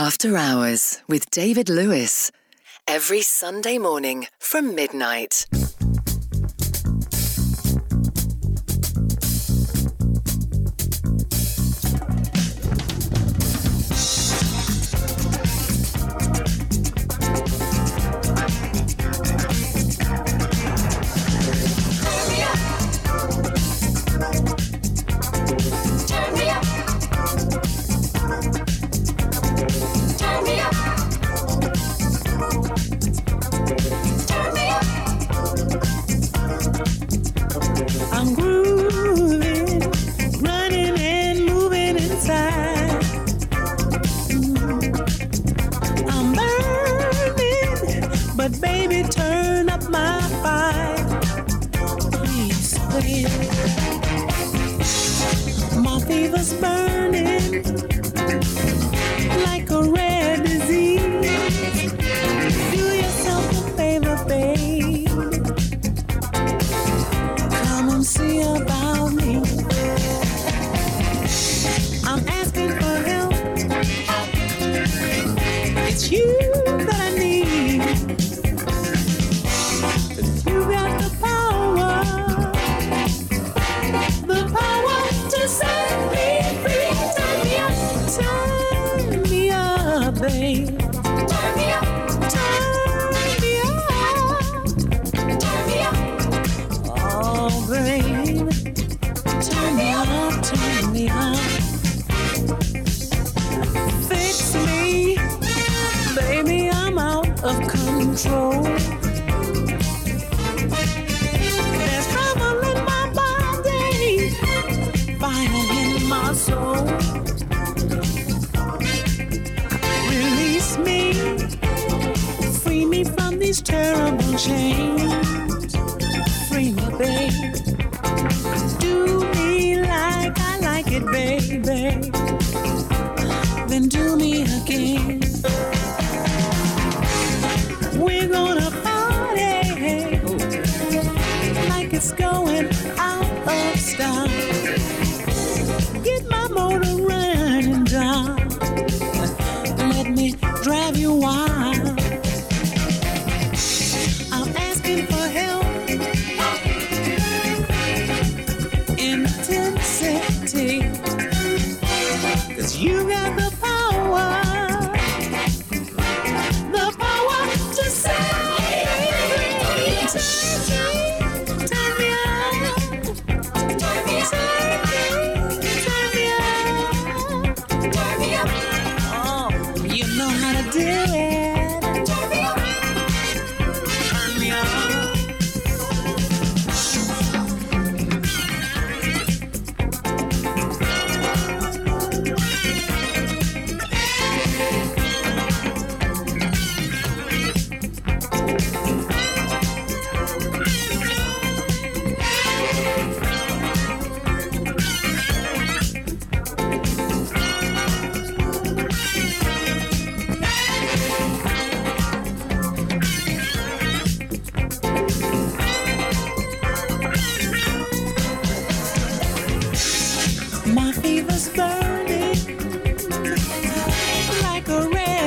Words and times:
After 0.00 0.34
Hours 0.38 1.02
with 1.08 1.30
David 1.30 1.68
Lewis. 1.68 2.32
Every 2.88 3.20
Sunday 3.20 3.76
morning 3.76 4.28
from 4.38 4.74
midnight. 4.74 5.46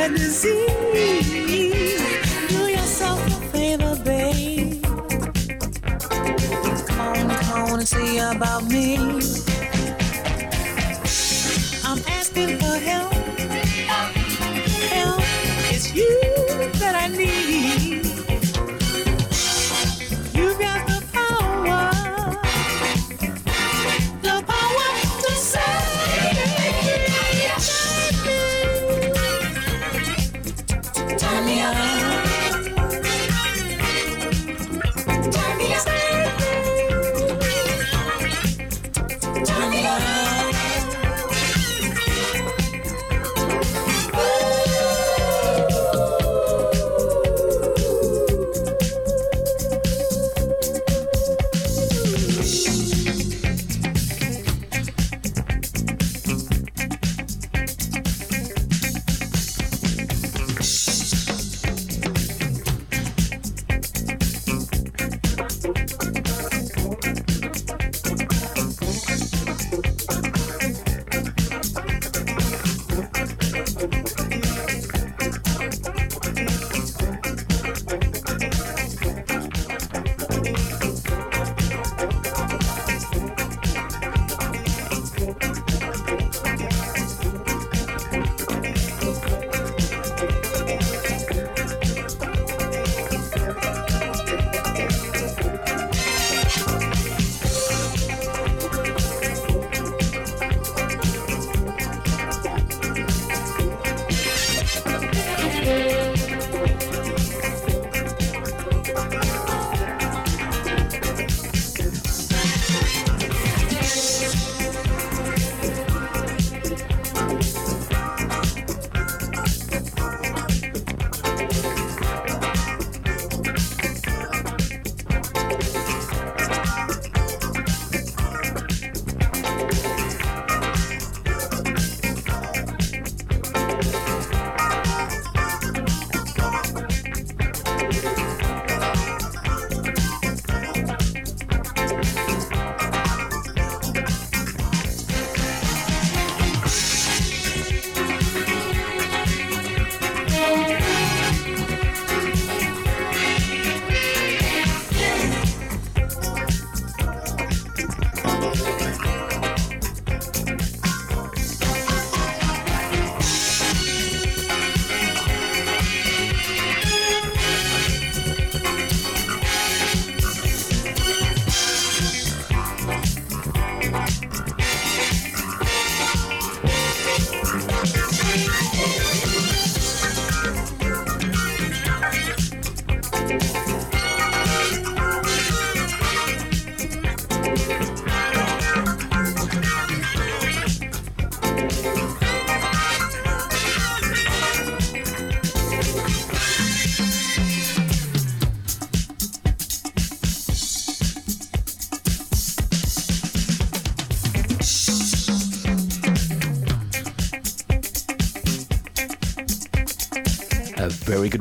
disease. 0.09 2.01
Do 2.49 2.67
yourself 2.67 3.25
a 3.27 3.31
favor, 3.51 3.95
babe. 4.03 4.83
And 7.73 7.87
see 7.87 8.17
about 8.19 8.63
me. 8.65 8.97
I'm 11.85 11.99
asking 12.07 12.59
for 12.59 12.77
help. 12.77 13.12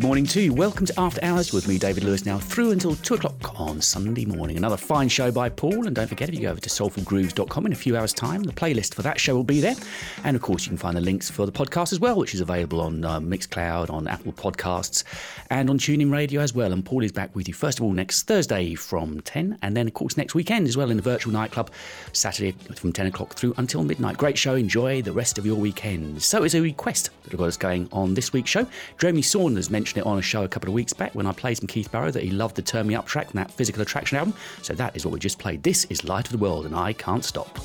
Good 0.03 0.09
morning 0.09 0.27
to 0.27 0.41
you. 0.41 0.53
Welcome 0.53 0.85
to 0.87 0.95
After 0.99 1.25
Hours 1.25 1.53
with 1.53 1.69
me, 1.69 1.79
David 1.79 2.03
Lewis, 2.03 2.27
now 2.27 2.37
through 2.37 2.73
until 2.73 2.97
2 2.97 3.15
o'clock 3.15 3.61
on 3.61 3.81
Sunday 3.81 4.25
morning. 4.25 4.57
Another 4.57 4.77
fine 4.77 5.09
show 5.09 5.31
by 5.31 5.49
Paul. 5.49 5.87
And 5.87 5.95
don't 5.95 6.09
forget, 6.09 6.29
if 6.29 6.35
you 6.35 6.41
go 6.41 6.51
over 6.51 6.61
to 6.61 6.69
soulfulgrooves.com 6.69 7.67
in 7.67 7.73
a 7.73 7.77
few 7.77 7.97
hours' 7.97 8.13
time, 8.13 8.43
the 8.43 8.53
playlist 8.53 8.95
for 8.95 9.03
that 9.03 9.21
show 9.21 9.37
will 9.37 9.45
be 9.45 9.61
there. 9.61 9.77
And 10.25 10.37
of 10.37 10.43
course, 10.43 10.65
you 10.65 10.71
can 10.71 10.77
find 10.77 10.97
the 10.97 11.01
links 11.01 11.31
for 11.31 11.47
the 11.47 11.53
podcast 11.53 11.93
as 11.93 11.99
well, 11.99 12.17
which 12.17 12.35
is 12.35 12.41
available 12.41 12.81
on 12.81 13.05
uh, 13.05 13.19
Mixcloud, 13.21 13.91
on 13.91 14.07
Apple 14.07 14.33
Podcasts, 14.33 15.05
and 15.51 15.69
on 15.69 15.79
TuneIn 15.79 16.13
Radio 16.13 16.41
as 16.41 16.55
well. 16.55 16.73
And 16.73 16.85
Paul 16.85 17.03
is 17.03 17.13
back 17.13 17.35
with 17.35 17.49
you, 17.49 17.55
first 17.55 17.79
of 17.79 17.85
all, 17.85 17.93
next 17.93 18.23
Thursday 18.23 18.75
from 18.75 19.21
10, 19.21 19.59
and 19.63 19.77
then, 19.77 19.89
of 19.89 19.95
course, 19.95 20.17
next 20.17 20.35
weekend 20.35 20.69
as 20.69 20.77
well 20.77 20.91
in 20.91 20.97
the 20.97 21.03
virtual 21.03 21.33
nightclub, 21.33 21.71
Saturday 22.13 22.53
from 22.75 22.93
10 22.93 23.07
o'clock 23.07 23.35
through 23.35 23.55
until 23.57 23.83
midnight. 23.83 24.17
Great 24.17 24.39
show. 24.39 24.55
Enjoy 24.55 25.03
the 25.03 25.13
rest 25.13 25.39
of 25.39 25.47
your 25.47 25.57
weekend. 25.57 26.23
So, 26.23 26.45
as 26.45 26.55
a 26.55 26.61
request 26.61 27.11
that 27.25 27.37
got 27.37 27.49
us 27.49 27.57
going 27.57 27.89
on 27.93 28.15
this 28.15 28.33
week's 28.33 28.51
show, 28.51 28.67
Jeremy 28.99 29.23
Saunders 29.23 29.71
mentioned 29.71 29.99
it 29.99 30.07
on 30.07 30.19
a 30.19 30.23
show 30.23 30.45
a 30.45 30.49
couple 30.49 30.69
of 30.69 30.75
weeks 30.75 30.93
back 30.93 31.15
when 31.15 31.27
I 31.27 31.33
played 31.33 31.59
some 31.59 31.67
Keith 31.67 31.91
Barrow 31.91 32.11
that 32.11 32.23
he 32.23 32.31
loved 32.31 32.57
the 32.57 32.63
Turn 32.63 32.87
Me 32.87 32.95
Up 32.95 33.07
track 33.07 33.31
from 33.31 33.39
that 33.39 33.51
Physical 33.51 33.83
Attraction 33.83 34.19
album. 34.19 34.35
So 34.63 34.75
that 34.75 34.95
is 34.97 35.05
what 35.05 35.13
we 35.13 35.19
just 35.19 35.39
played. 35.39 35.63
This 35.63 35.85
is 35.87 36.05
Light 36.05 36.27
of 36.27 36.33
the 36.33 36.39
World, 36.39 36.67
and 36.67 36.75
I 36.77 36.93
can't 36.93 37.25
stop. 37.25 37.59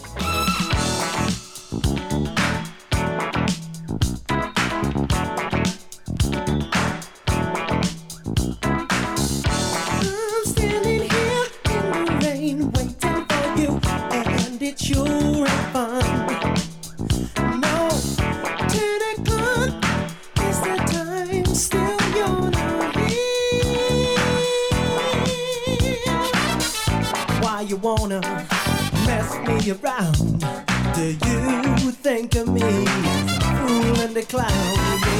Around? 29.72 30.40
Do 30.96 31.06
you 31.28 31.92
think 31.92 32.36
of 32.36 32.48
me, 32.48 32.62
fool 32.62 34.00
and 34.00 34.16
the 34.16 34.26
clown? 34.28 34.50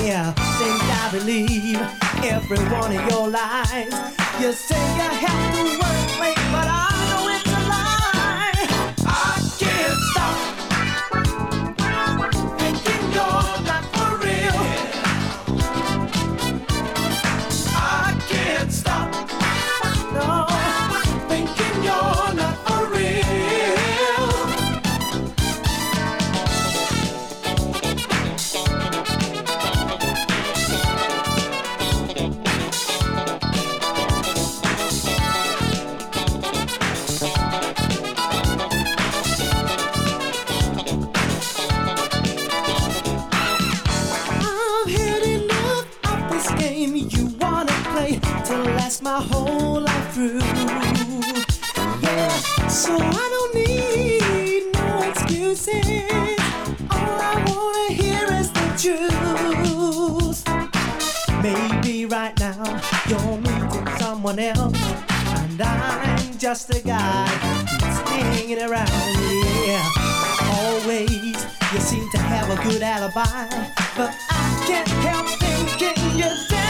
Yeah, 0.06 0.32
think 0.58 0.82
I 1.04 1.10
believe 1.12 1.80
every 2.24 2.60
one 2.70 2.96
of 2.96 3.12
your 3.12 3.28
lies. 3.28 3.94
You 4.40 4.54
say 4.54 4.80
you 4.96 5.10
have 5.26 5.56
to 5.56 5.64
work 5.80 6.37
someone 64.28 64.44
else, 64.44 64.78
and 65.40 65.62
I'm 65.62 66.38
just 66.38 66.70
a 66.76 66.82
guy 66.82 67.28
hanging 68.08 68.60
around. 68.60 68.90
Yeah, 69.66 69.88
always 70.52 71.10
you 71.72 71.80
seem 71.80 72.10
to 72.12 72.18
have 72.18 72.50
a 72.50 72.62
good 72.68 72.82
alibi, 72.82 73.24
but 73.96 74.14
I 74.30 74.64
can't 74.68 74.88
help 74.88 75.28
thinking 75.40 76.20
you're 76.20 76.36
telling 76.50 76.67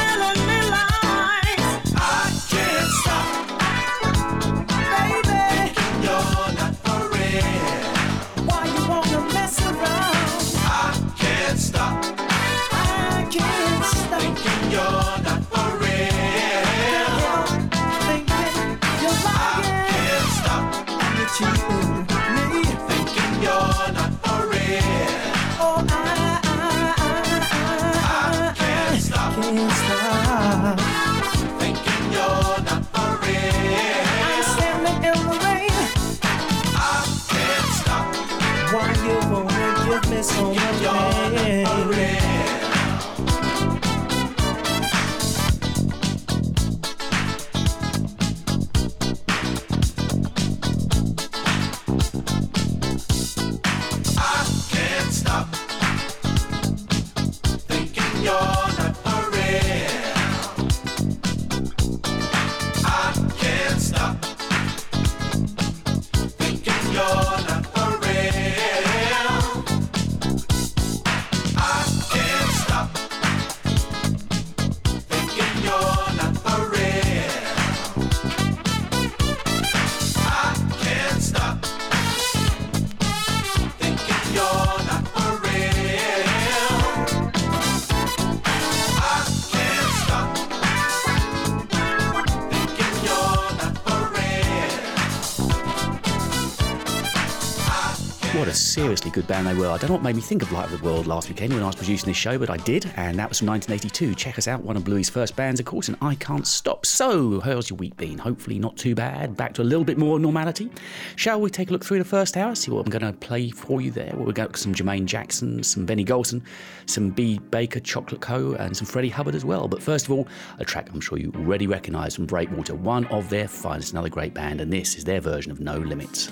seriously 98.58 99.12
good 99.12 99.28
band 99.28 99.48
they 99.48 99.54
were. 99.54 99.70
I 99.70 99.78
don't 99.78 99.90
know 99.90 99.96
what 99.96 100.04
made 100.04 100.16
me 100.16 100.22
think 100.22 100.42
of 100.42 100.52
Light 100.52 100.72
of 100.72 100.80
the 100.80 100.86
World 100.86 101.08
last 101.08 101.30
weekend 101.30 101.54
when 101.54 101.64
I 101.64 101.68
was 101.68 101.76
producing 101.76 102.08
this 102.08 102.18
show, 102.18 102.38
but 102.38 102.50
I 102.50 102.58
did, 102.58 102.92
and 102.96 103.18
that 103.20 103.30
was 103.30 103.40
from 103.40 103.48
1982. 103.48 104.16
Check 104.16 104.38
us 104.38 104.48
out, 104.48 104.64
one 104.64 104.76
of 104.76 104.84
Bluey's 104.84 105.10
first 105.10 105.36
bands, 105.36 105.60
of 105.60 105.66
course, 105.66 105.88
and 105.88 105.98
I 106.02 106.16
Can't 106.16 106.46
Stop. 106.46 106.86
So, 106.86 107.40
how's 107.40 107.70
your 107.70 107.78
week 107.78 107.96
been? 107.98 108.18
Hopefully, 108.18 108.60
not 108.60 108.78
too 108.78 108.96
bad. 108.96 109.38
Back 109.38 109.54
to 109.56 109.62
a 109.62 109.64
little 109.64 109.84
bit 109.84 109.98
more 109.98 110.20
normality. 110.20 110.70
Shall 111.16 111.40
we 111.40 111.50
take 111.50 111.70
a 111.70 111.74
look 111.74 111.86
through 111.86 112.00
the 112.00 112.06
first 112.06 112.38
hour, 112.38 112.56
see 112.56 112.72
what 112.72 112.86
I'm 112.86 112.92
going 112.92 113.12
to 113.12 113.18
play 113.20 113.50
for 113.50 113.82
you 113.82 113.92
there? 113.92 114.12
Well, 114.16 114.26
we've 114.26 114.36
got 114.36 114.56
some 114.58 114.74
Jermaine 114.74 115.06
Jackson, 115.06 115.64
some 115.64 115.86
Benny 115.86 116.06
Golson, 116.06 116.42
some 116.86 117.10
B. 117.10 117.40
Baker 117.52 117.80
Chocolate 117.80 118.22
Co., 118.22 118.54
and 118.54 118.76
some 118.76 118.88
Freddie 118.88 119.10
Hubbard 119.10 119.36
as 119.36 119.46
well. 119.46 119.68
But 119.68 119.82
first 119.82 120.06
of 120.06 120.12
all, 120.12 120.28
a 120.60 120.66
track 120.66 120.90
I'm 120.94 121.02
sure 121.02 121.18
you 121.18 121.32
already 121.36 121.68
recognise 121.68 122.16
from 122.16 122.26
Breakwater, 122.26 122.76
one 122.76 123.06
of 123.08 123.30
their 123.30 123.48
finest, 123.48 123.92
another 123.92 124.10
great 124.10 124.34
band, 124.34 124.62
and 124.62 124.72
this 124.72 124.96
is 124.96 125.04
their 125.04 125.22
version 125.22 125.52
of 125.52 125.60
No 125.60 125.78
Limits. 125.78 126.30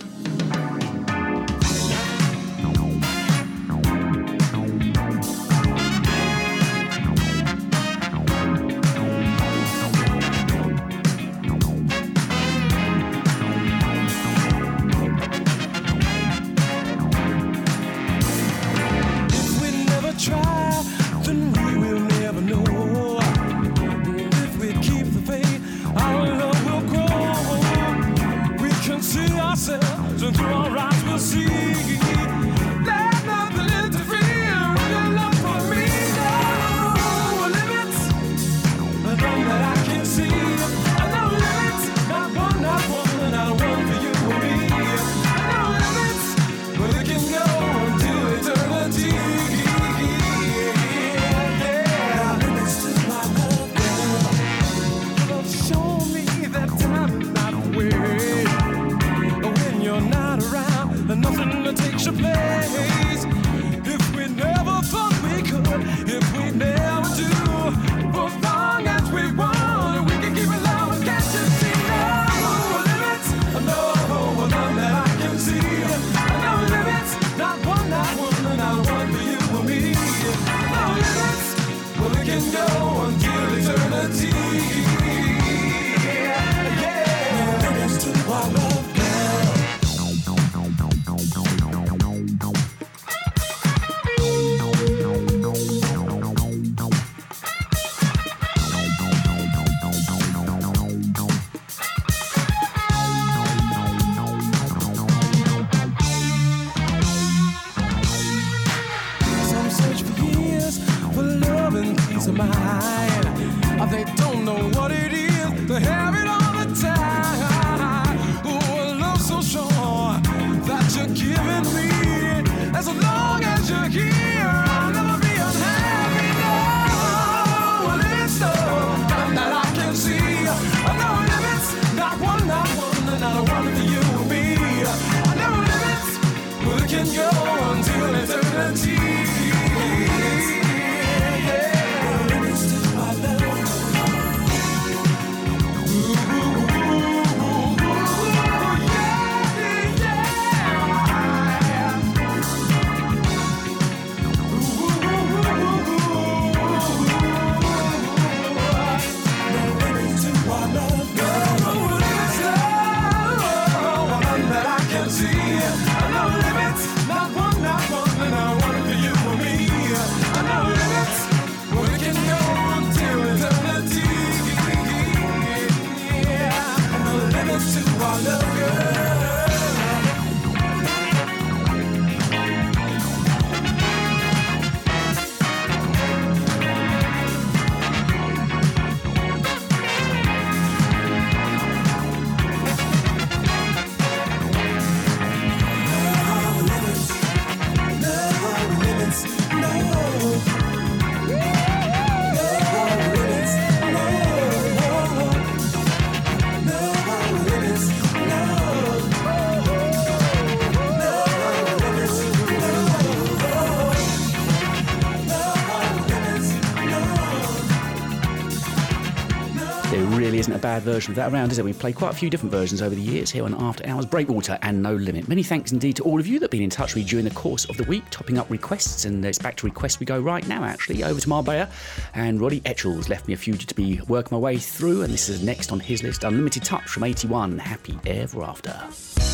Bad 220.75 220.83
version 220.83 221.11
of 221.11 221.15
that 221.15 221.31
around, 221.31 221.51
is 221.51 221.57
there? 221.57 221.63
We've 221.63 221.79
played 221.79 221.95
quite 221.95 222.11
a 222.11 222.15
few 222.15 222.29
different 222.29 222.51
versions 222.51 222.81
over 222.81 222.93
the 222.93 223.01
years 223.01 223.31
here 223.31 223.45
on 223.45 223.55
After 223.55 223.87
Hours 223.87 224.05
Breakwater 224.05 224.59
and 224.61 224.83
No 224.83 224.93
Limit. 224.93 225.29
Many 225.29 225.41
thanks 225.41 225.71
indeed 225.71 225.95
to 225.95 226.03
all 226.03 226.19
of 226.19 226.27
you 226.27 226.37
that 226.39 226.45
have 226.45 226.51
been 226.51 226.63
in 226.63 226.69
touch 226.69 226.95
with 226.95 227.05
me 227.05 227.09
during 227.09 227.23
the 227.23 227.33
course 227.33 227.63
of 227.65 227.77
the 227.77 227.85
week, 227.85 228.03
topping 228.11 228.37
up 228.37 228.49
requests. 228.49 229.05
And 229.05 229.23
it's 229.23 229.39
back 229.39 229.55
to 229.57 229.67
requests 229.67 230.01
we 230.01 230.05
go 230.05 230.19
right 230.19 230.45
now, 230.49 230.65
actually, 230.65 231.05
over 231.05 231.21
to 231.21 231.29
Marbella. 231.29 231.69
And 232.13 232.41
Roddy 232.41 232.61
Etchells 232.65 233.07
left 233.07 233.25
me 233.25 233.33
a 233.33 233.37
few 233.37 233.53
to 233.53 233.75
be 233.75 234.01
working 234.09 234.35
my 234.35 234.41
way 234.41 234.57
through. 234.57 235.03
And 235.03 235.13
this 235.13 235.29
is 235.29 235.41
next 235.41 235.71
on 235.71 235.79
his 235.79 236.03
list 236.03 236.25
Unlimited 236.25 236.65
Touch 236.65 236.89
from 236.89 237.05
81, 237.05 237.57
Happy 237.57 237.97
Ever 238.05 238.43
After. 238.43 239.24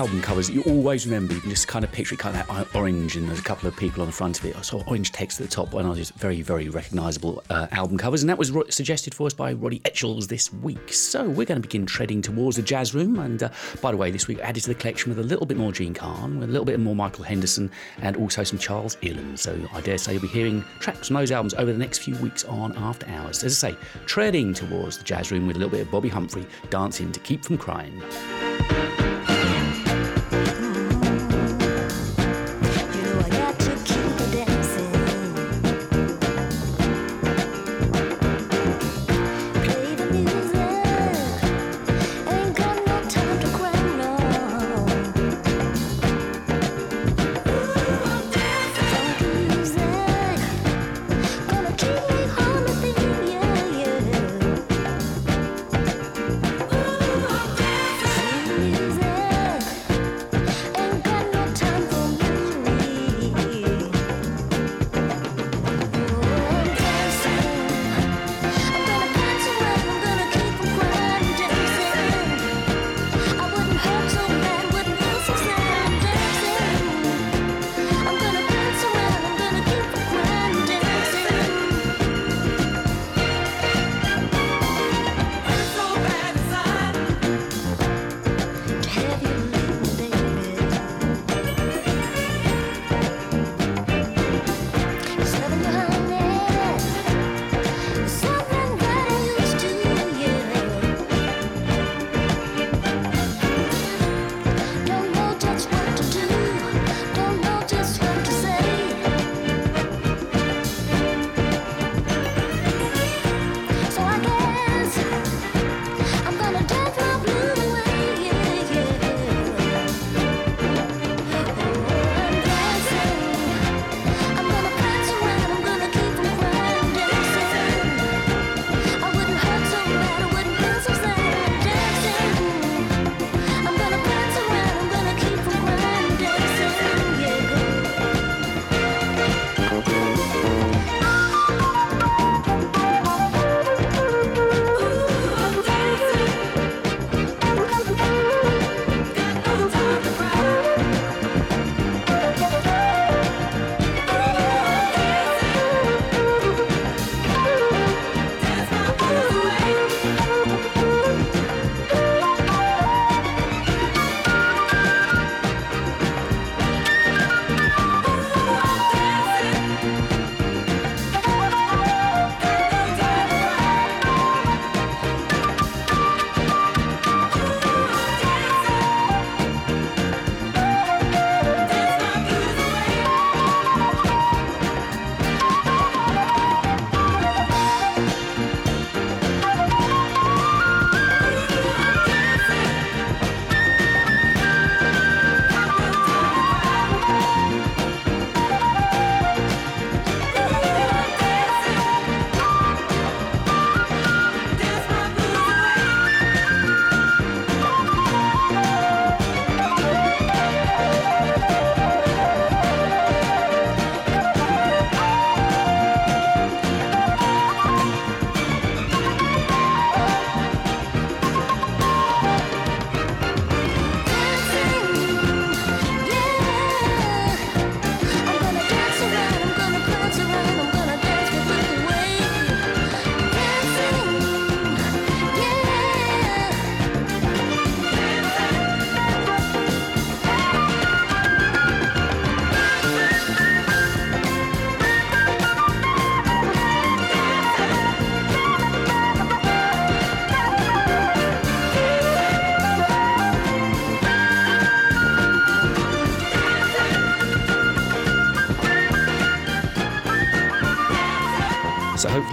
Album 0.00 0.22
covers 0.22 0.46
that 0.46 0.54
you 0.54 0.62
always 0.62 1.04
remember. 1.04 1.34
You 1.34 1.42
can 1.42 1.50
just 1.50 1.68
kind 1.68 1.84
of 1.84 1.92
picture 1.92 2.14
it 2.14 2.20
kind 2.20 2.34
of 2.34 2.46
that 2.46 2.74
orange, 2.74 3.16
and 3.16 3.28
there's 3.28 3.38
a 3.38 3.42
couple 3.42 3.68
of 3.68 3.76
people 3.76 4.00
on 4.00 4.06
the 4.06 4.12
front 4.12 4.38
of 4.38 4.46
it. 4.46 4.56
I 4.56 4.62
saw 4.62 4.82
orange 4.86 5.12
text 5.12 5.38
at 5.38 5.46
the 5.46 5.54
top. 5.54 5.74
One 5.74 5.84
of 5.84 5.94
those 5.94 6.08
very, 6.12 6.40
very 6.40 6.70
recognisable 6.70 7.44
uh, 7.50 7.66
album 7.72 7.98
covers, 7.98 8.22
and 8.22 8.30
that 8.30 8.38
was 8.38 8.50
suggested 8.70 9.14
for 9.14 9.26
us 9.26 9.34
by 9.34 9.52
Roddy 9.52 9.82
Etchells 9.84 10.26
this 10.26 10.50
week. 10.54 10.94
So 10.94 11.28
we're 11.28 11.44
going 11.44 11.60
to 11.60 11.68
begin 11.68 11.84
treading 11.84 12.22
towards 12.22 12.56
the 12.56 12.62
jazz 12.62 12.94
room. 12.94 13.18
And 13.18 13.42
uh, 13.42 13.50
by 13.82 13.90
the 13.90 13.98
way, 13.98 14.10
this 14.10 14.26
week 14.26 14.38
added 14.38 14.62
to 14.62 14.68
the 14.68 14.74
collection 14.74 15.10
with 15.10 15.18
a 15.18 15.28
little 15.28 15.44
bit 15.44 15.58
more 15.58 15.70
Jean 15.70 15.92
Carn, 15.92 16.40
with 16.40 16.48
a 16.48 16.52
little 16.52 16.64
bit 16.64 16.80
more 16.80 16.96
Michael 16.96 17.24
Henderson, 17.24 17.70
and 18.00 18.16
also 18.16 18.42
some 18.42 18.58
Charles 18.58 18.96
Earland. 19.02 19.38
So 19.38 19.54
I 19.74 19.82
dare 19.82 19.98
say 19.98 20.14
you'll 20.14 20.22
be 20.22 20.28
hearing 20.28 20.64
tracks 20.78 21.08
from 21.08 21.16
those 21.16 21.30
albums 21.30 21.52
over 21.52 21.70
the 21.70 21.78
next 21.78 21.98
few 21.98 22.16
weeks 22.16 22.42
on 22.46 22.74
After 22.78 23.06
Hours. 23.10 23.44
As 23.44 23.62
I 23.62 23.72
say, 23.72 23.76
treading 24.06 24.54
towards 24.54 24.96
the 24.96 25.04
jazz 25.04 25.30
room 25.30 25.46
with 25.46 25.56
a 25.56 25.58
little 25.58 25.72
bit 25.72 25.82
of 25.82 25.88
Bobbi 25.88 26.08
Humphrey 26.08 26.46
dancing 26.70 27.12
to 27.12 27.20
keep 27.20 27.44
from 27.44 27.58
crying. 27.58 28.02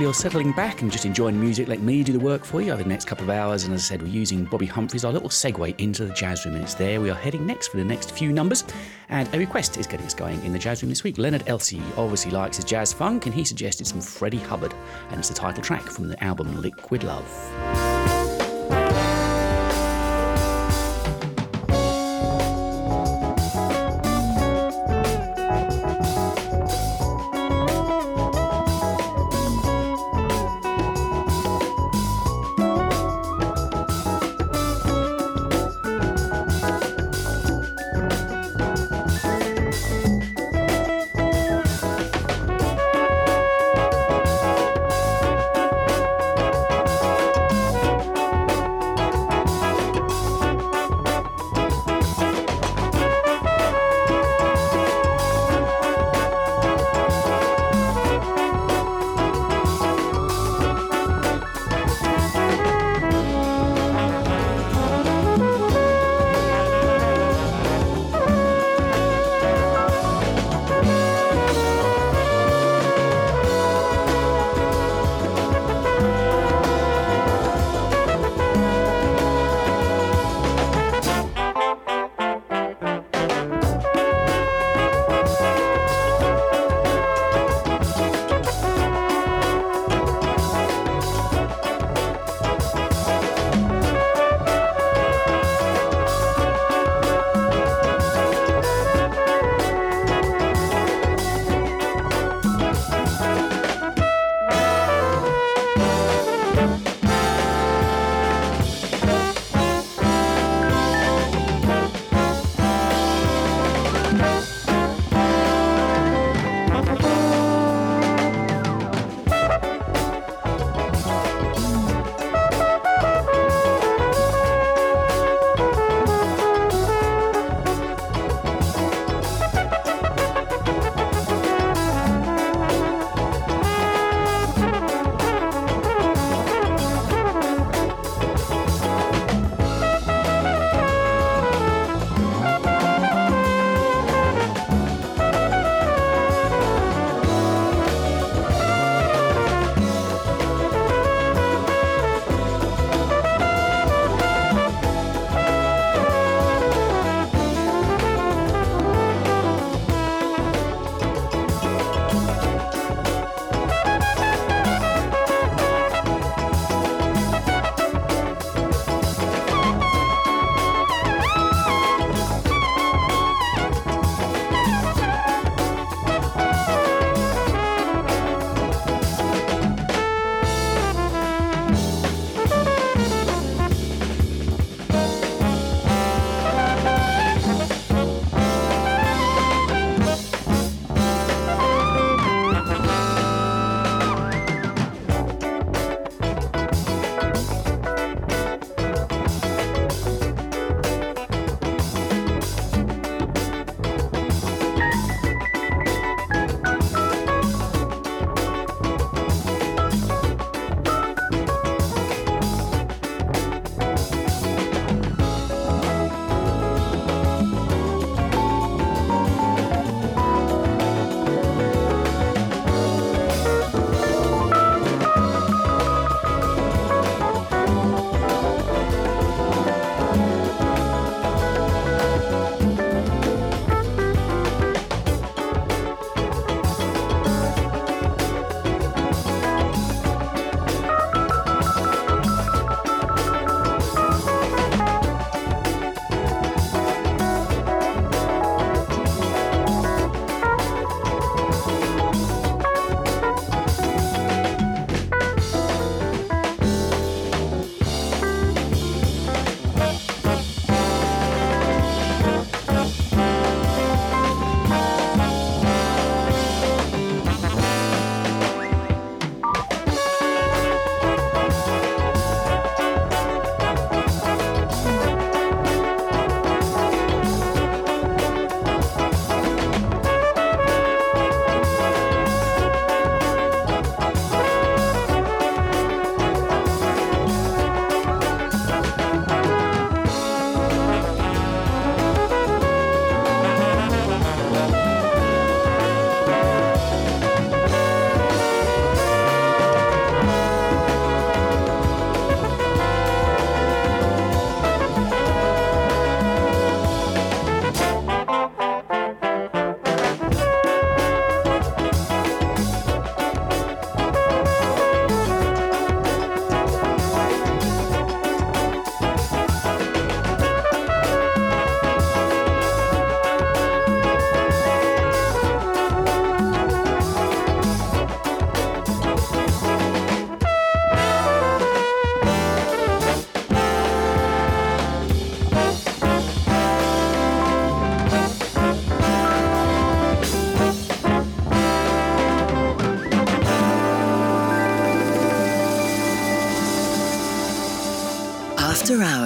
You're 0.08 0.14
settling 0.14 0.54
back 0.54 0.82
and 0.82 0.90
just 0.90 1.06
enjoying 1.06 1.38
music. 1.38 1.68
Let 1.68 1.82
me 1.82 2.02
do 2.02 2.14
the 2.14 2.20
work 2.20 2.46
for 2.46 2.62
you 2.62 2.72
over 2.72 2.82
the 2.82 2.88
next 2.88 3.08
couple 3.08 3.26
of 3.26 3.30
hours. 3.30 3.66
And 3.66 3.74
as 3.74 3.82
I 3.82 3.84
said, 3.84 4.02
we're 4.02 4.08
using 4.08 4.48
Bobbi 4.48 4.66
Humphrey's, 4.66 5.04
our 5.04 5.12
little 5.12 5.28
segue 5.28 5.78
into 5.82 6.06
the 6.06 6.14
jazz 6.14 6.46
room. 6.46 6.56
And 6.56 6.64
it's 6.64 6.76
there 6.76 7.02
we 7.02 7.10
are 7.10 7.14
heading 7.14 7.46
next 7.46 7.68
for 7.68 7.76
the 7.76 7.84
next 7.84 8.14
few 8.14 8.32
numbers. 8.32 8.64
And 9.10 9.28
a 9.36 9.38
request 9.38 9.78
is 9.78 9.86
getting 9.86 10.06
us 10.06 10.14
going 10.14 10.42
in 10.46 10.54
the 10.54 10.60
jazz 10.60 10.82
room 10.82 10.92
this 10.92 11.04
week. 11.04 11.18
Leonard 11.18 11.44
Elsey 11.48 11.82
obviously 11.98 12.32
likes 12.32 12.56
his 12.56 12.64
jazz 12.64 12.94
funk, 12.94 13.26
and 13.26 13.36
he 13.36 13.44
suggested 13.44 13.86
some 13.86 14.00
Freddie 14.00 14.38
Hubbard. 14.38 14.74
And 15.10 15.20
it's 15.20 15.28
the 15.28 15.36
title 15.36 15.62
track 15.62 15.84
from 15.84 16.08
the 16.08 16.24
album 16.24 16.62
Liquid 16.62 17.04
Love. 17.04 17.87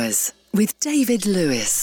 Hours 0.02 0.34
with 0.52 0.80
David 0.80 1.28
Lewis. 1.28 1.81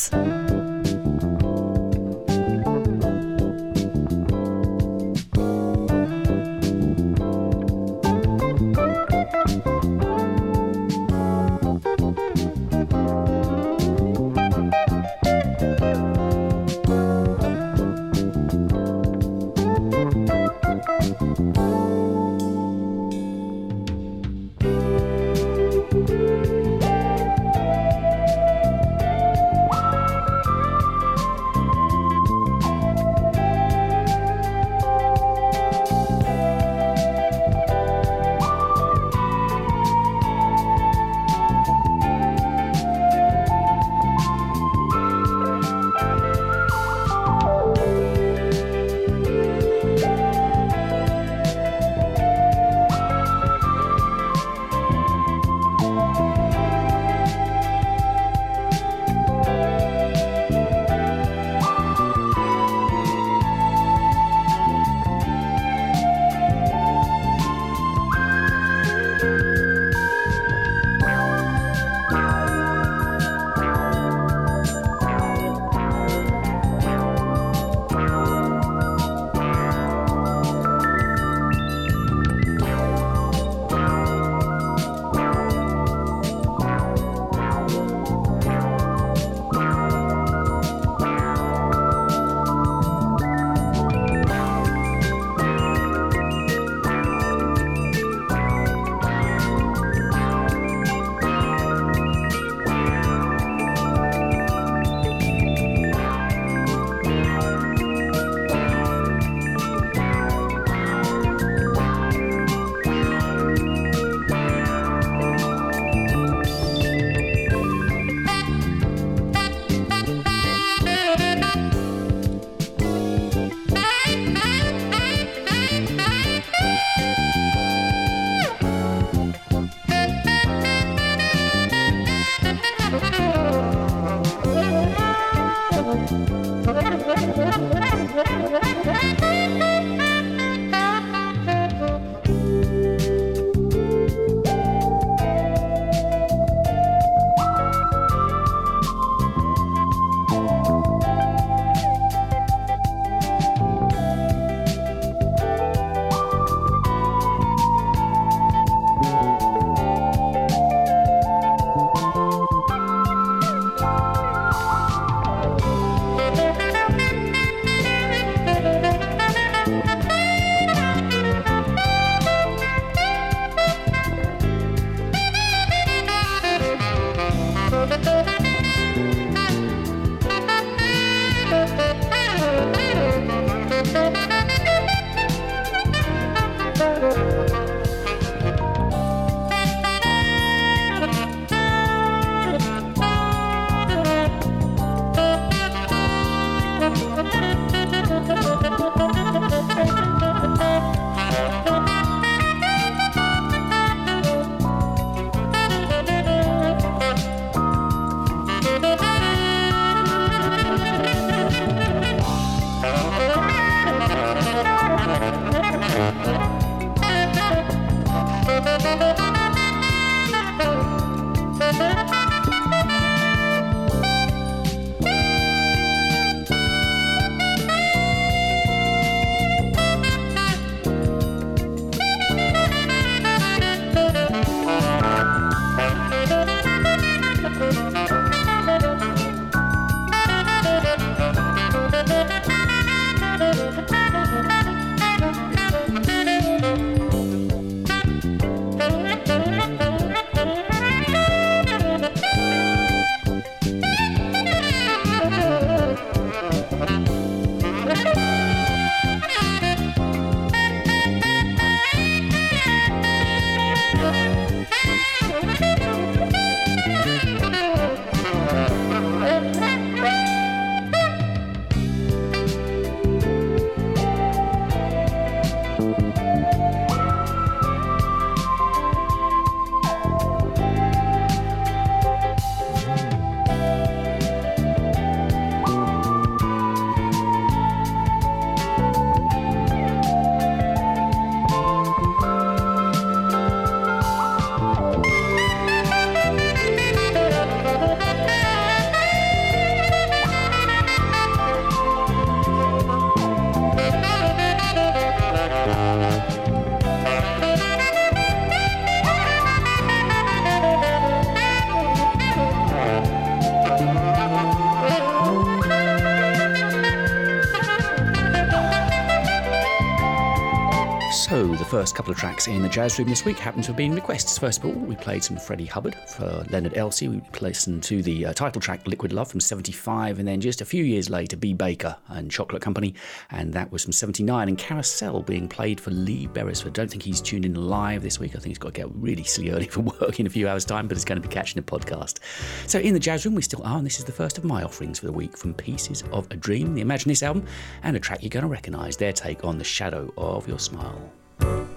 First 321.69 321.95
couple 321.95 322.11
of 322.11 322.17
tracks 322.17 322.47
in 322.47 322.63
the 322.63 322.69
jazz 322.69 322.99
room 322.99 323.07
this 323.07 323.27
week 323.27 323.39
happen 323.39 323.61
to 323.61 323.67
have 323.67 323.77
been 323.77 323.95
requests. 323.95 324.39
First 324.39 324.61
of 324.61 324.65
all, 324.65 324.73
we 324.73 324.97
played 324.97 325.23
some 325.23 325.37
Freddie 325.37 325.67
Hubbard 325.67 325.95
for 325.95 326.43
Leonard 326.49 326.79
Elsey. 326.79 327.09
We 327.09 327.21
listened 327.43 327.83
to 327.83 328.03
the 328.03 328.25
uh, 328.25 328.33
title 328.33 328.59
track 328.59 328.87
Liquid 328.87 329.13
Love 329.13 329.31
from 329.31 329.41
75, 329.41 330.19
and 330.19 330.27
then 330.27 330.41
just 330.41 330.63
a 330.63 330.65
few 330.65 330.83
years 330.83 331.11
later, 331.11 331.37
B. 331.37 331.53
Baker 331.53 331.95
and 332.09 332.31
Chocolate 332.31 332.63
Company, 332.63 332.95
and 333.31 333.53
that 333.53 333.71
was 333.71 333.83
from 333.83 333.93
79. 333.93 334.49
And 334.49 334.57
Carousel 334.57 335.21
being 335.25 335.47
played 335.47 335.79
for 335.79 335.91
Lee 335.91 336.27
Beresford. 336.27 336.73
Don't 336.73 336.91
think 336.91 337.03
he's 337.03 337.21
tuned 337.21 337.45
in 337.45 337.55
live 337.55 338.03
this 338.03 338.19
week. 338.19 338.31
I 338.31 338.39
think 338.39 338.47
he's 338.47 338.59
got 338.59 338.73
to 338.73 338.81
get 338.81 338.95
really 338.95 339.25
silly 339.25 339.51
early 339.51 339.67
for 339.67 339.81
work 339.81 340.19
in 340.19 340.27
a 340.27 340.31
few 340.31 340.49
hours' 340.49 340.65
time, 340.65 340.89
but 340.89 340.97
he's 340.97 341.05
going 341.05 341.21
to 341.21 341.29
be 341.29 341.33
catching 341.33 341.59
a 341.59 341.63
podcast. 341.63 342.21
So 342.67 342.79
in 342.79 342.95
the 342.95 343.01
jazz 343.01 343.27
room, 343.27 343.35
we 343.35 343.43
still 343.43 343.63
are, 343.63 343.77
and 343.77 343.85
this 343.85 343.99
is 343.99 344.07
the 344.07 344.13
first 344.13 344.39
of 344.39 344.45
my 344.45 344.63
offerings 344.63 345.01
for 345.01 345.07
the 345.07 345.13
week 345.13 345.37
from 345.37 345.53
Pieces 345.53 346.03
of 346.13 346.27
a 346.31 346.37
Dream, 346.37 346.73
the 346.73 346.81
Imagine 346.81 347.11
This 347.11 347.23
album, 347.23 347.45
and 347.83 347.95
a 347.95 348.01
track 348.01 348.23
you're 348.23 348.31
going 348.31 348.43
to 348.45 348.49
recognise 348.49 348.97
their 348.97 349.13
take 349.13 349.45
on 349.45 349.59
The 349.59 349.65
Shadow 349.65 350.11
of 350.17 350.49
Your 350.49 350.59
Smile. 350.59 351.13
Thank 351.41 351.68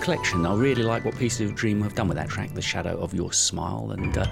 collection. 0.00 0.46
I 0.46 0.54
really 0.54 0.82
like 0.82 1.04
what 1.04 1.16
Pieces 1.16 1.50
of 1.50 1.54
Dream 1.54 1.82
have 1.82 1.94
done 1.94 2.08
with 2.08 2.16
that 2.16 2.28
track, 2.28 2.54
The 2.54 2.62
Shadow 2.62 2.98
of 2.98 3.14
Your 3.14 3.32
Smile. 3.32 3.90
And 3.92 4.16
uh, 4.16 4.26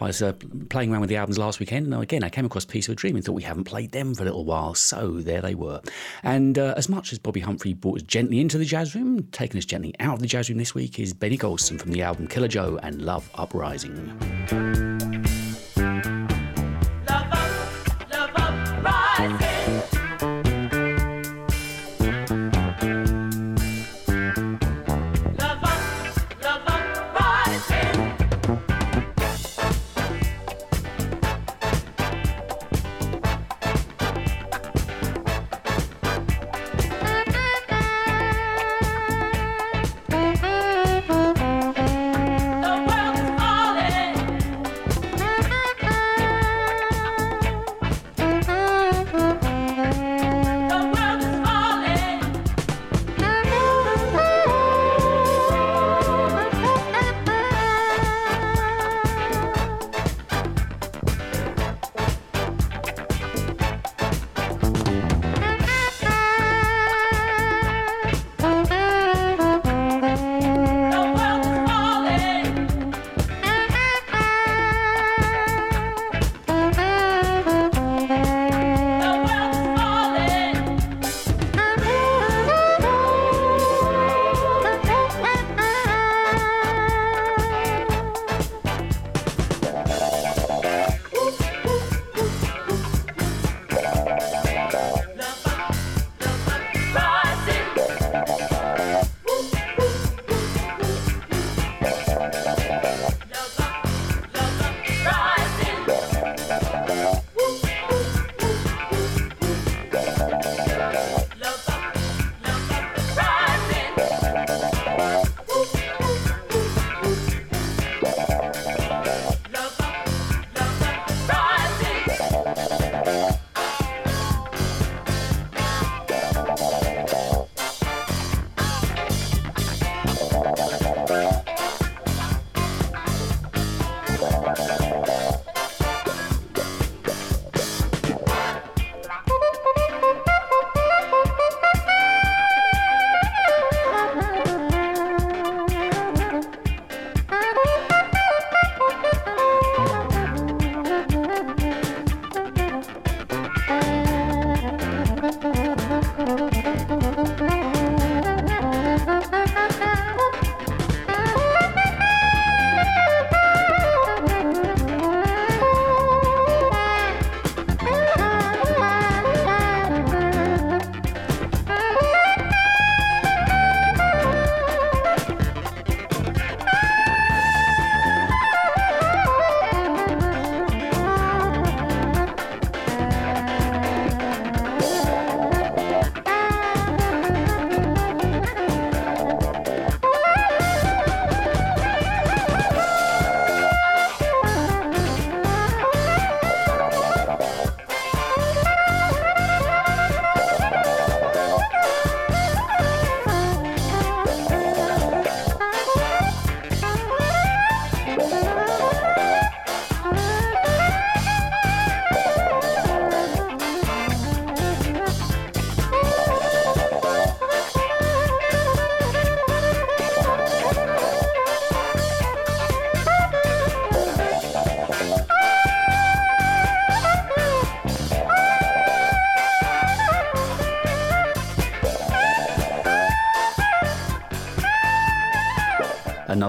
I 0.00 0.06
was 0.06 0.22
uh, 0.22 0.32
playing 0.68 0.92
around 0.92 1.00
with 1.00 1.10
the 1.10 1.16
albums 1.16 1.38
last 1.38 1.60
weekend, 1.60 1.86
and 1.86 2.02
again, 2.02 2.22
I 2.22 2.28
came 2.28 2.44
across 2.44 2.64
Piece 2.64 2.88
of 2.88 2.96
Dream 2.96 3.16
and 3.16 3.24
thought 3.24 3.32
we 3.32 3.42
haven't 3.42 3.64
played 3.64 3.92
them 3.92 4.14
for 4.14 4.22
a 4.22 4.26
little 4.26 4.44
while. 4.44 4.74
So 4.74 5.20
there 5.20 5.40
they 5.40 5.54
were. 5.54 5.80
And 6.22 6.58
uh, 6.58 6.74
as 6.76 6.88
much 6.88 7.12
as 7.12 7.18
Bobbi 7.18 7.42
Humphrey 7.42 7.72
brought 7.72 7.96
us 7.96 8.02
gently 8.02 8.40
into 8.40 8.58
the 8.58 8.64
jazz 8.64 8.94
room, 8.94 9.26
taking 9.32 9.58
us 9.58 9.64
gently 9.64 9.94
out 10.00 10.14
of 10.14 10.20
the 10.20 10.26
jazz 10.26 10.48
room 10.48 10.58
this 10.58 10.74
week 10.74 10.98
is 10.98 11.14
Benny 11.14 11.38
Golson 11.38 11.80
from 11.80 11.92
the 11.92 12.02
album 12.02 12.26
Killer 12.26 12.48
Joe 12.48 12.78
and 12.82 13.02
Love 13.02 13.28
Uprising. 13.34 14.83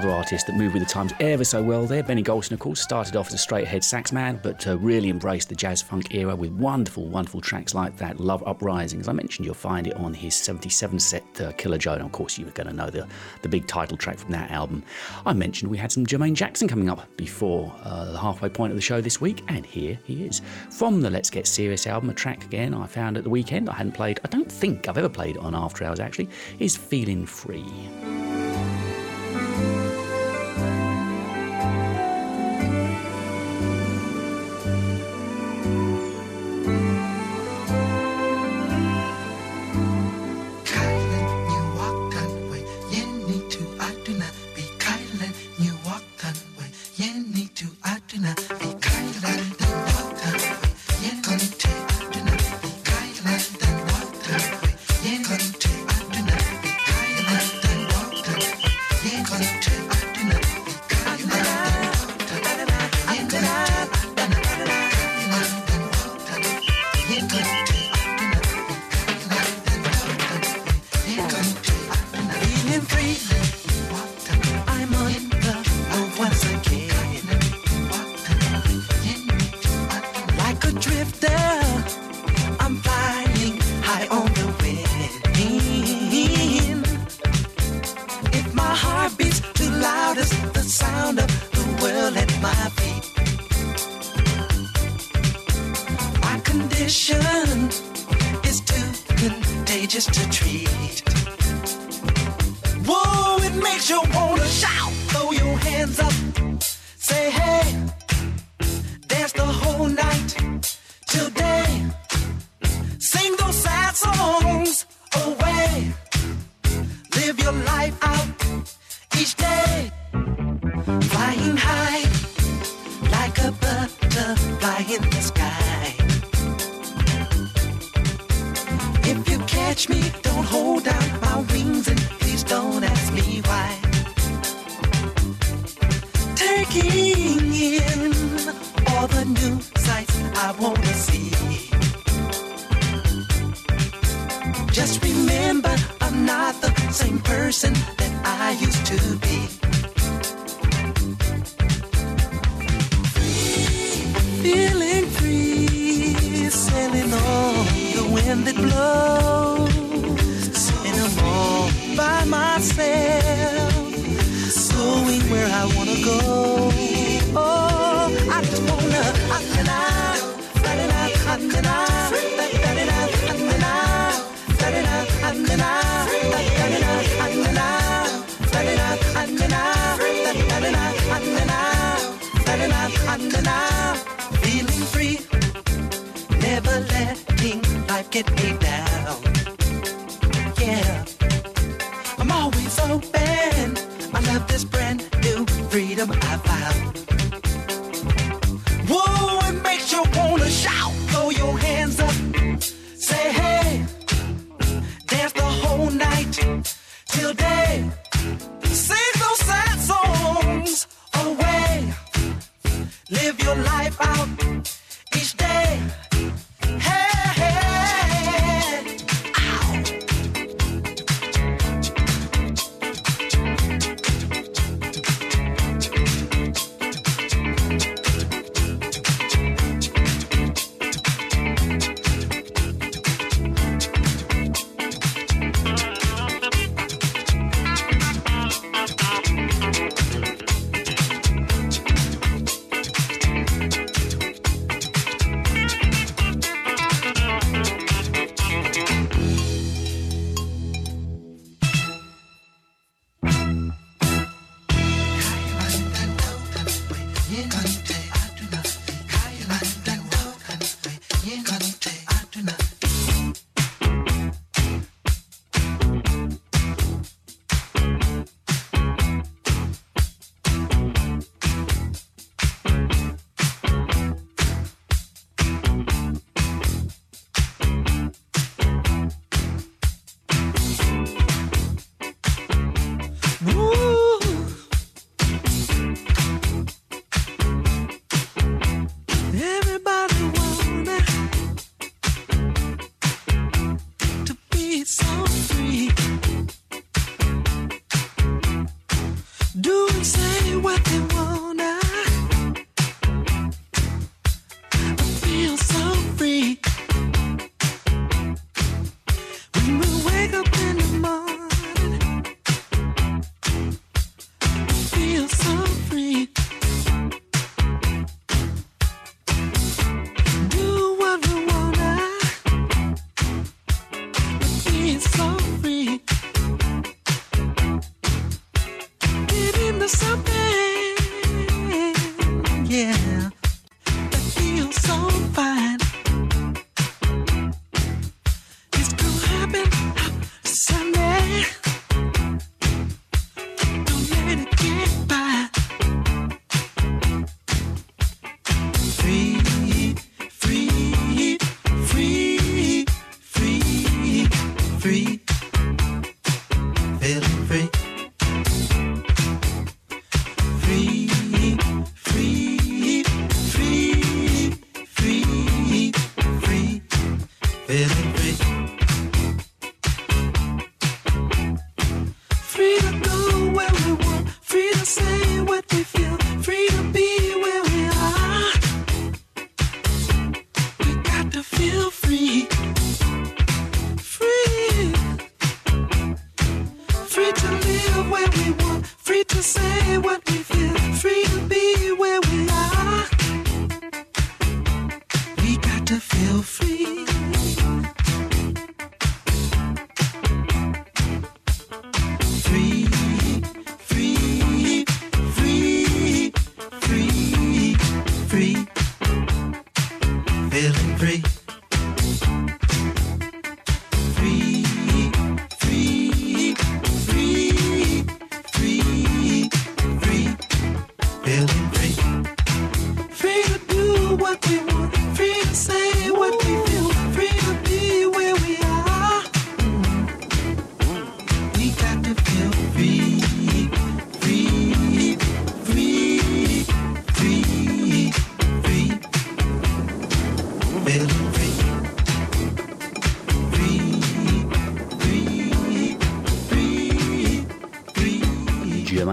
Another 0.06 0.20
artist 0.20 0.46
that 0.46 0.56
moved 0.56 0.76
with 0.76 0.84
the 0.84 0.90
times 0.90 1.14
ever 1.20 1.44
so 1.44 1.64
well 1.64 1.88
there. 1.88 2.04
Benny 2.04 2.22
Golson, 2.22 2.52
of 2.52 2.60
course, 2.60 2.80
started 2.80 3.16
off 3.16 3.30
as 3.30 3.34
a 3.34 3.38
straight 3.40 3.64
ahead 3.64 3.84
sax 3.84 4.12
man, 4.12 4.40
but 4.44 4.68
uh, 4.68 4.78
really 4.78 5.10
embraced 5.10 5.50
the 5.50 5.56
jazz 5.56 5.82
funk 5.82 6.14
era 6.14 6.36
with 6.36 6.52
wonderful, 6.52 7.08
wonderful 7.08 7.42
tracks 7.42 7.74
like 7.74 7.98
that. 7.98 8.20
Love 8.20 8.44
Uprising. 8.46 9.00
As 9.00 9.08
I 9.08 9.14
mentioned, 9.14 9.48
you'll 9.48 9.56
find 9.56 9.88
it 9.88 9.96
on 9.96 10.14
his 10.14 10.36
77 10.36 11.00
set 11.00 11.42
uh, 11.42 11.54
Killer 11.54 11.80
Joe. 11.80 11.94
And 11.94 12.04
of 12.04 12.12
course, 12.12 12.38
you're 12.38 12.52
going 12.52 12.68
to 12.68 12.74
know 12.74 12.92
the, 12.92 13.08
the 13.42 13.50
big 13.50 13.66
title 13.66 13.98
track 13.98 14.20
from 14.20 14.32
that 14.34 14.52
album. 14.52 14.84
I 15.26 15.34
mentioned 15.34 15.72
we 15.72 15.78
had 15.80 15.92
some 15.92 16.06
Jermaine 16.06 16.36
Jackson 16.36 16.68
coming 16.68 16.88
up 16.88 17.04
before 17.18 17.74
uh, 17.82 18.12
the 18.12 18.20
halfway 18.20 18.50
point 18.50 18.74
of 18.74 18.78
the 18.78 18.84
show 18.84 19.02
this 19.02 19.20
week, 19.20 19.44
and 19.48 19.66
here 19.66 19.98
he 20.04 20.24
is. 20.24 20.40
From 20.70 21.02
the 21.02 21.10
Let's 21.10 21.32
Get 21.32 21.48
Serious 21.48 21.88
album, 21.88 22.12
a 22.12 22.14
track 22.14 22.46
again 22.46 22.76
I 22.76 22.86
found 22.86 23.18
at 23.18 23.24
the 23.24 23.32
weekend. 23.32 23.72
I 23.72 23.74
hadn't 23.74 23.94
played, 23.94 24.20
I 24.24 24.28
don't 24.28 24.52
think 24.52 24.88
I've 24.88 25.00
ever 25.00 25.10
played 25.10 25.38
on 25.38 25.56
After 25.56 25.84
Hours 25.84 26.00
actually, 26.00 26.30
is 26.60 26.78
Feeling 26.78 27.26
Free. 27.26 27.66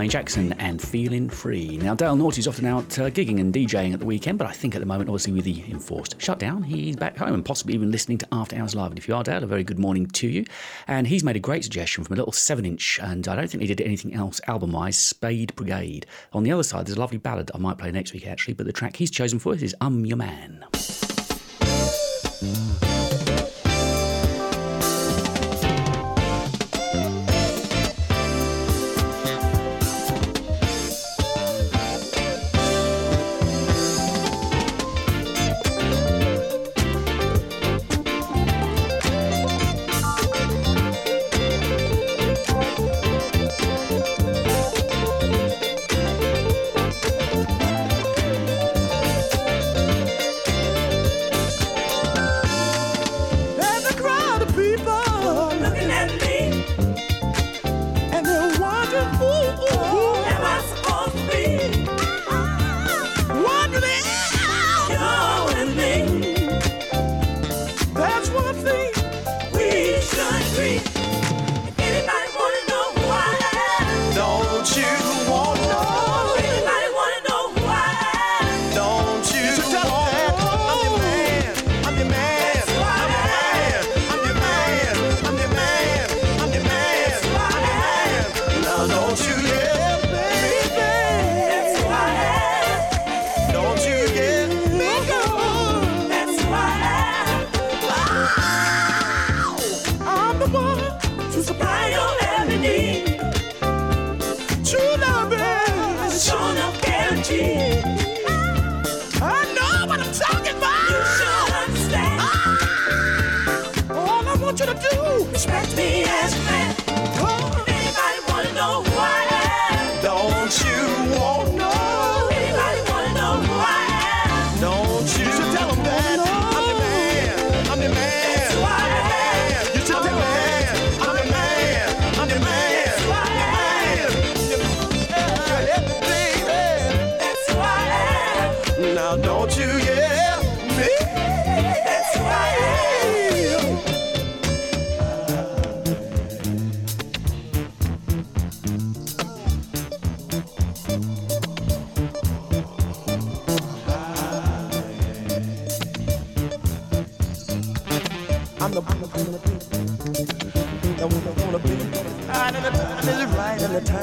Jackson 0.09 0.53
and 0.55 0.81
Feeling 0.81 1.29
Free. 1.29 1.77
Now, 1.77 1.95
Dale 1.95 2.17
Naughty's 2.17 2.49
often 2.49 2.67
out 2.67 2.99
uh, 2.99 3.11
gigging 3.11 3.41
and 3.41 3.53
DJing 3.53 3.93
at 3.93 4.01
the 4.01 4.07
weekend, 4.07 4.39
but 4.39 4.47
I 4.47 4.53
think 4.53 4.75
at 4.75 4.81
the 4.81 4.87
moment, 4.87 5.09
obviously, 5.09 5.33
with 5.33 5.45
the 5.45 5.63
enforced 5.71 6.21
shutdown, 6.21 6.63
he's 6.63 6.97
back 6.97 7.17
home 7.17 7.35
and 7.35 7.45
possibly 7.45 7.75
even 7.75 7.91
listening 7.91 8.19
to 8.19 8.29
After 8.33 8.57
Hours 8.57 8.75
Live. 8.75 8.91
And 8.91 8.99
if 8.99 9.09
you 9.09 9.15
are, 9.15 9.23
Dale, 9.23 9.45
a 9.45 9.47
very 9.47 9.65
good 9.65 9.79
morning 9.79 10.07
to 10.07 10.29
you. 10.29 10.45
And 10.87 11.07
he's 11.07 11.23
made 11.23 11.37
a 11.37 11.41
great 11.41 11.65
suggestion 11.65 12.05
from 12.05 12.15
a 12.15 12.17
little 12.17 12.33
7 12.33 12.65
inch, 12.65 12.99
and 13.03 13.29
I 13.29 13.37
don't 13.37 13.49
think 13.49 13.61
he 13.61 13.67
did 13.67 13.81
anything 13.81 14.15
else 14.15 14.41
album 14.47 14.73
wise 14.73 14.97
Spade 14.97 15.55
Brigade. 15.57 16.07
On 16.33 16.43
the 16.43 16.53
other 16.53 16.63
side, 16.63 16.87
there's 16.87 16.97
a 16.97 17.01
lovely 17.01 17.19
ballad 17.19 17.51
I 17.55 17.59
might 17.59 17.79
play 17.79 17.91
next 17.91 18.13
week, 18.13 18.27
actually, 18.27 18.55
but 18.55 18.67
the 18.67 18.73
track 18.73 18.97
he's 18.97 19.11
chosen 19.11 19.39
for 19.39 19.53
us 19.53 19.63
is 19.63 19.75
I'm 19.81 20.07
Your 20.07 20.17
Man. 20.17 20.65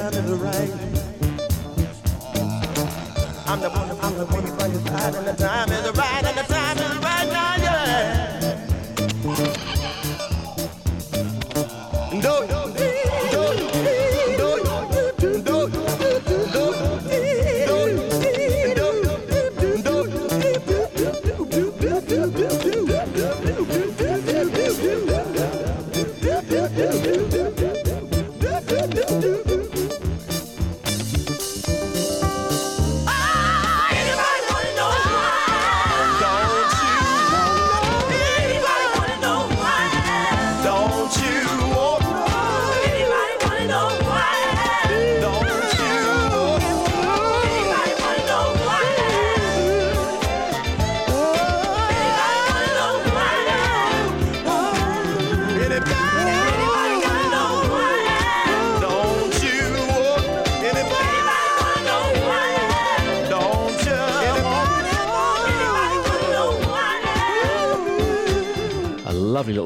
Right 0.10 0.18
and 0.18 0.28
the 0.28 0.36
right. 0.36 0.70
I'm 3.47 3.60
the 3.62 3.70
one 3.70 3.88
that 3.89 4.32
wanna 4.32 4.43
be 4.43 4.57
by 4.57 4.68
your 4.68 4.82
side 4.82 5.16
and 5.16 5.28
the 5.28 5.34
time 5.34 5.72
is 5.72 5.91
right 5.97 6.26
and 6.26 6.38
the 6.38 6.49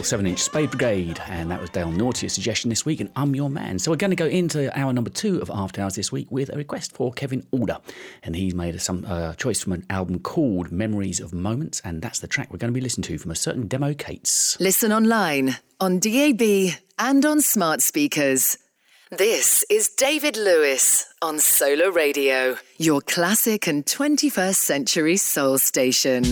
little 0.03 0.17
7 0.17 0.27
inch 0.27 0.39
Spade 0.39 0.69
Brigade, 0.69 1.21
and 1.27 1.49
that 1.49 1.61
was 1.61 1.69
Dale 1.69 1.89
Naughty's 1.89 2.33
suggestion 2.33 2.69
this 2.69 2.85
week, 2.85 2.99
and 2.99 3.09
I'm 3.15 3.33
Your 3.33 3.49
Man. 3.49 3.79
So 3.79 3.89
we're 3.89 3.95
going 3.95 4.11
to 4.11 4.17
go 4.17 4.25
into 4.25 4.77
hour 4.77 4.91
number 4.91 5.09
two 5.09 5.41
of 5.41 5.49
After 5.49 5.81
Hours 5.81 5.95
this 5.95 6.11
week 6.11 6.29
with 6.29 6.49
a 6.49 6.57
request 6.57 6.91
for 6.91 7.13
Kevin 7.13 7.47
Alder, 7.51 7.77
and 8.23 8.35
he's 8.35 8.53
made 8.53 8.75
a 8.75 8.79
some 8.79 9.05
uh, 9.07 9.33
choice 9.35 9.63
from 9.63 9.71
an 9.71 9.85
album 9.89 10.19
called 10.19 10.73
Memories 10.73 11.21
of 11.21 11.33
Moments, 11.33 11.81
and 11.85 12.01
that's 12.01 12.19
the 12.19 12.27
track 12.27 12.51
we're 12.51 12.57
going 12.57 12.73
to 12.73 12.77
be 12.77 12.81
listening 12.81 13.03
to 13.03 13.17
from 13.17 13.31
a 13.31 13.35
certain 13.35 13.67
Demo 13.67 13.93
Cates. 13.93 14.59
Listen 14.59 14.91
online, 14.91 15.55
on 15.79 15.99
DAB, 15.99 16.41
and 16.99 17.25
on 17.25 17.39
smart 17.39 17.81
speakers. 17.81 18.57
This 19.09 19.63
is 19.69 19.87
David 19.87 20.35
Lewis 20.35 21.05
on 21.21 21.39
Solar 21.39 21.91
Radio, 21.91 22.57
your 22.77 22.99
classic 22.99 23.67
and 23.67 23.85
21st 23.85 24.55
century 24.55 25.15
soul 25.15 25.57
station. 25.59 26.25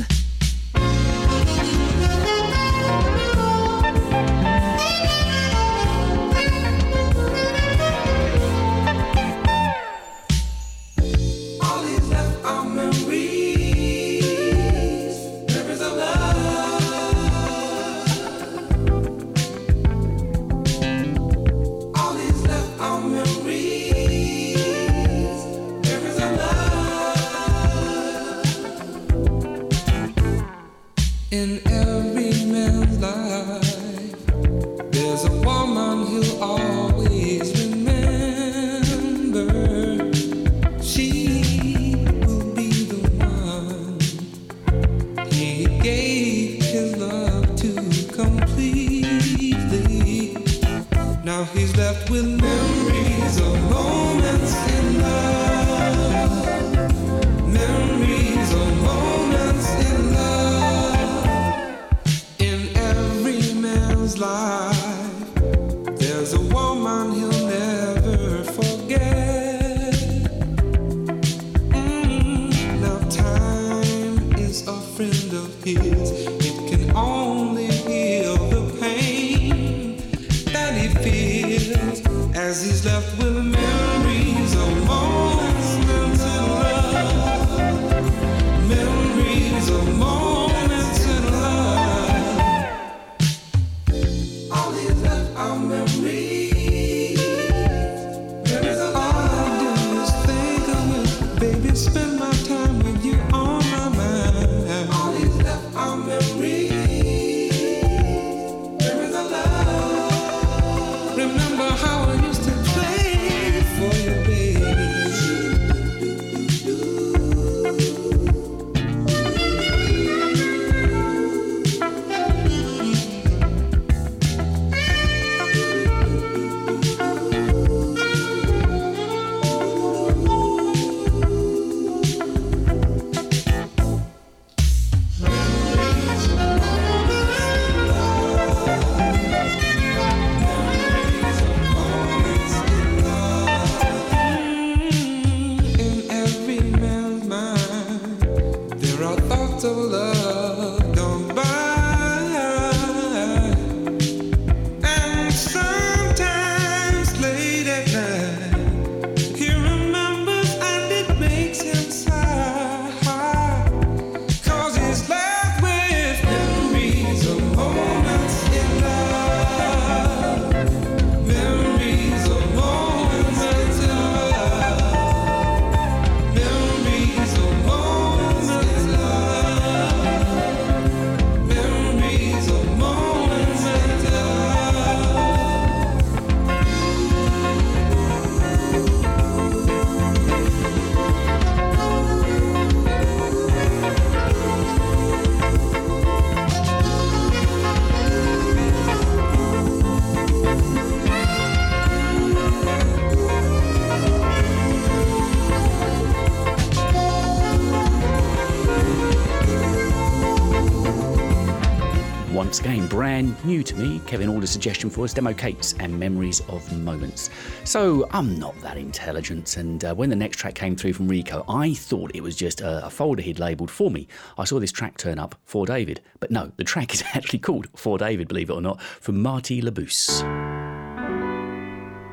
New 213.43 213.63
to 213.63 213.75
me. 213.75 214.01
Kevin 214.05 214.29
ordered 214.29 214.43
a 214.43 214.47
suggestion 214.47 214.89
for 214.89 215.03
us 215.03 215.13
demo 215.13 215.33
cakes 215.33 215.73
and 215.79 215.97
memories 215.99 216.41
of 216.49 216.71
moments. 216.77 217.29
So 217.63 218.07
I'm 218.11 218.39
not 218.39 218.59
that 218.61 218.77
intelligent, 218.77 219.57
and 219.57 219.83
uh, 219.85 219.93
when 219.95 220.09
the 220.09 220.15
next 220.15 220.37
track 220.37 220.55
came 220.55 220.75
through 220.75 220.93
from 220.93 221.07
Rico, 221.07 221.45
I 221.47 221.73
thought 221.73 222.11
it 222.13 222.21
was 222.21 222.35
just 222.35 222.61
a, 222.61 222.85
a 222.85 222.89
folder 222.89 223.21
he'd 223.21 223.39
labelled 223.39 223.71
for 223.71 223.91
me. 223.91 224.07
I 224.37 224.45
saw 224.45 224.59
this 224.59 224.71
track 224.71 224.97
turn 224.97 225.19
up 225.19 225.35
for 225.45 225.65
David, 225.65 226.01
but 226.19 226.31
no, 226.31 226.51
the 226.57 226.63
track 226.63 226.93
is 226.93 227.03
actually 227.13 227.39
called 227.39 227.67
For 227.75 227.97
David, 227.97 228.27
believe 228.27 228.49
it 228.49 228.53
or 228.53 228.61
not, 228.61 228.81
from 228.81 229.21
Marty 229.21 229.61
Labousse. 229.61 230.21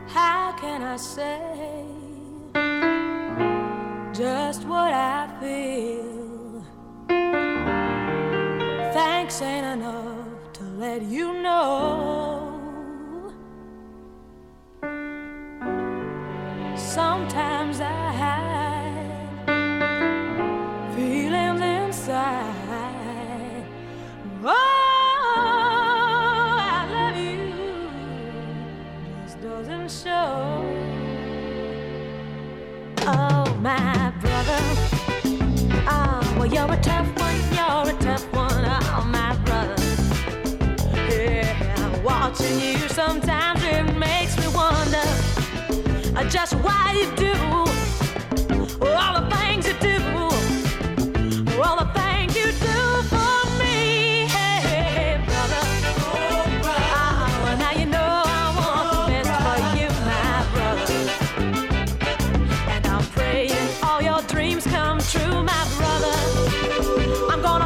How 0.08 0.54
can 0.58 0.82
I 0.82 0.96
say 0.96 1.38
just 4.12 4.64
what 4.64 4.92
I 4.92 5.28
feel? 5.40 5.87
You 11.02 11.32
know. 11.42 12.07
Sometimes 42.98 43.62
it 43.62 43.96
makes 43.96 44.36
me 44.38 44.48
wonder 44.48 45.06
uh, 46.16 46.24
just 46.28 46.54
why 46.64 46.84
you 46.98 47.06
do 47.14 47.32
all 48.84 49.12
the 49.20 49.24
things 49.36 49.68
you 49.68 49.74
do. 49.88 49.98
All 51.62 51.76
the 51.82 51.88
things 51.98 52.34
you 52.40 52.46
do 52.68 52.78
for 53.12 53.36
me. 53.60 54.26
Hey, 54.34 55.22
brother. 55.26 55.62
Oh, 56.10 57.56
now 57.62 57.72
you 57.80 57.86
know 57.86 58.14
I 58.40 58.44
want 58.58 58.86
the 58.92 59.00
best 59.12 59.30
for 59.44 59.58
you, 59.78 59.88
my 60.10 60.36
brother. 60.54 60.88
And 62.74 62.84
I'm 62.94 63.04
praying 63.16 63.68
all 63.84 64.02
your 64.02 64.22
dreams 64.22 64.64
come 64.66 64.98
true, 65.12 65.42
my 65.54 65.64
brother. 65.78 66.16
I'm 67.30 67.40
gonna 67.42 67.57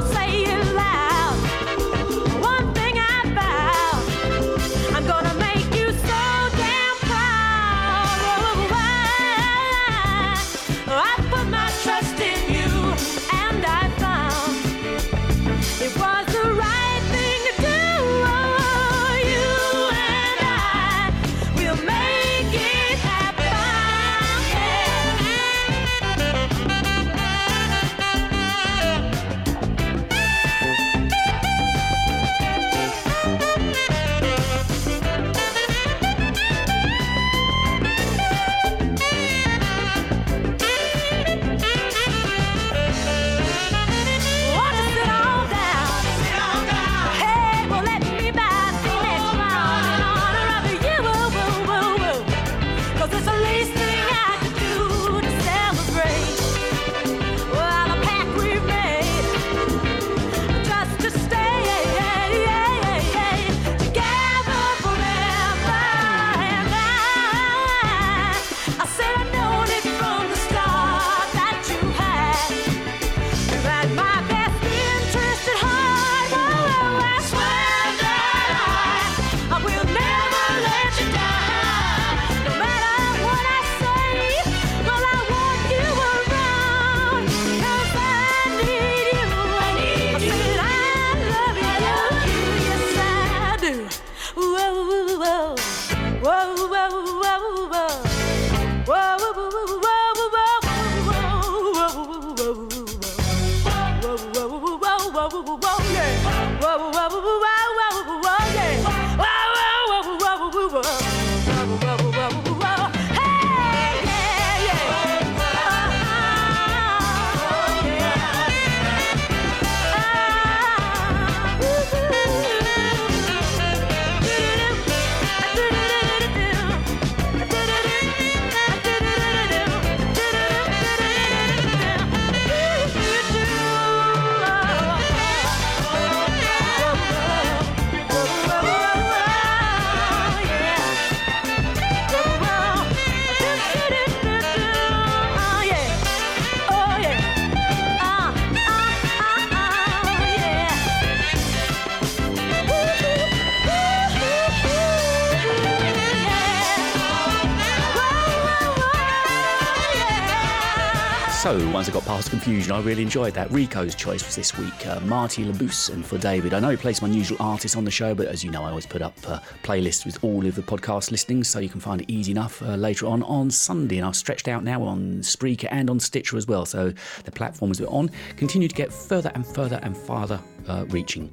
past 162.23 162.31
confusion, 162.31 162.70
I 162.70 162.81
really 162.83 163.03
enjoyed 163.03 163.35
that. 163.35 163.51
Rico's 163.51 163.97
choice 163.97 164.25
was 164.25 164.37
this 164.37 164.57
week, 164.57 164.87
uh, 164.87 165.01
Marty 165.01 165.45
LaBousse, 165.45 165.93
and 165.93 166.07
for 166.07 166.18
David. 166.18 166.55
I 166.55 166.61
know 166.61 166.70
he 166.70 166.77
plays 166.77 166.99
some 166.99 167.11
unusual 167.11 167.37
artists 167.41 167.77
on 167.77 167.85
the 167.85 167.91
show, 167.91 168.14
but 168.14 168.29
as 168.29 168.45
you 168.45 168.51
know, 168.53 168.62
I 168.62 168.68
always 168.68 168.87
put 168.87 169.03
up 169.03 169.14
uh, 169.27 169.41
playlists 169.64 170.07
with 170.07 170.23
all 170.23 170.47
of 170.47 170.55
the 170.55 170.62
podcast 170.62 171.11
listings, 171.11 171.49
so 171.49 171.59
you 171.59 171.68
can 171.68 171.81
find 171.81 172.01
it 172.01 172.09
easy 172.09 172.31
enough 172.31 172.62
uh, 172.62 172.77
later 172.77 173.07
on 173.07 173.25
on 173.25 173.51
Sunday. 173.51 173.99
And 173.99 174.07
I've 174.07 174.14
stretched 174.14 174.47
out 174.47 174.62
now 174.62 174.85
on 174.85 175.18
Spreaker 175.23 175.66
and 175.73 175.91
on 175.91 175.99
Stitcher 175.99 176.37
as 176.37 176.47
well, 176.47 176.64
so 176.64 176.93
the 177.25 177.33
platforms 177.33 177.81
we're 177.81 177.89
on 177.89 178.09
continue 178.37 178.68
to 178.68 178.75
get 178.75 178.93
further 178.93 179.33
and 179.35 179.45
further 179.45 179.81
and 179.83 179.97
farther 179.97 180.41
uh, 180.68 180.85
reaching. 180.91 181.29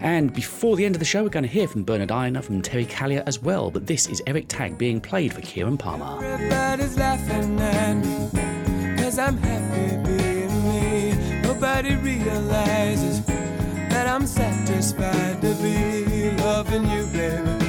And 0.00 0.34
before 0.34 0.76
the 0.76 0.84
end 0.84 0.94
of 0.94 0.98
the 0.98 1.06
show, 1.06 1.22
we're 1.22 1.30
going 1.30 1.44
to 1.44 1.48
hear 1.48 1.68
from 1.68 1.84
Bernard 1.84 2.12
Einer, 2.12 2.42
from 2.42 2.60
Terry 2.60 2.84
Callier 2.84 3.22
as 3.26 3.40
well, 3.40 3.70
but 3.70 3.86
this 3.86 4.08
is 4.08 4.22
Eric 4.26 4.48
Tagg 4.48 4.76
being 4.76 5.00
played 5.00 5.32
for 5.32 5.40
Kieran 5.40 5.78
Palmer. 5.78 6.20
Nobody 11.64 11.96
realizes 11.96 13.24
that 13.24 14.06
I'm 14.06 14.26
satisfied 14.26 15.40
to 15.40 15.54
be 15.62 16.30
loving 16.32 16.86
you, 16.90 17.06
baby. 17.06 17.63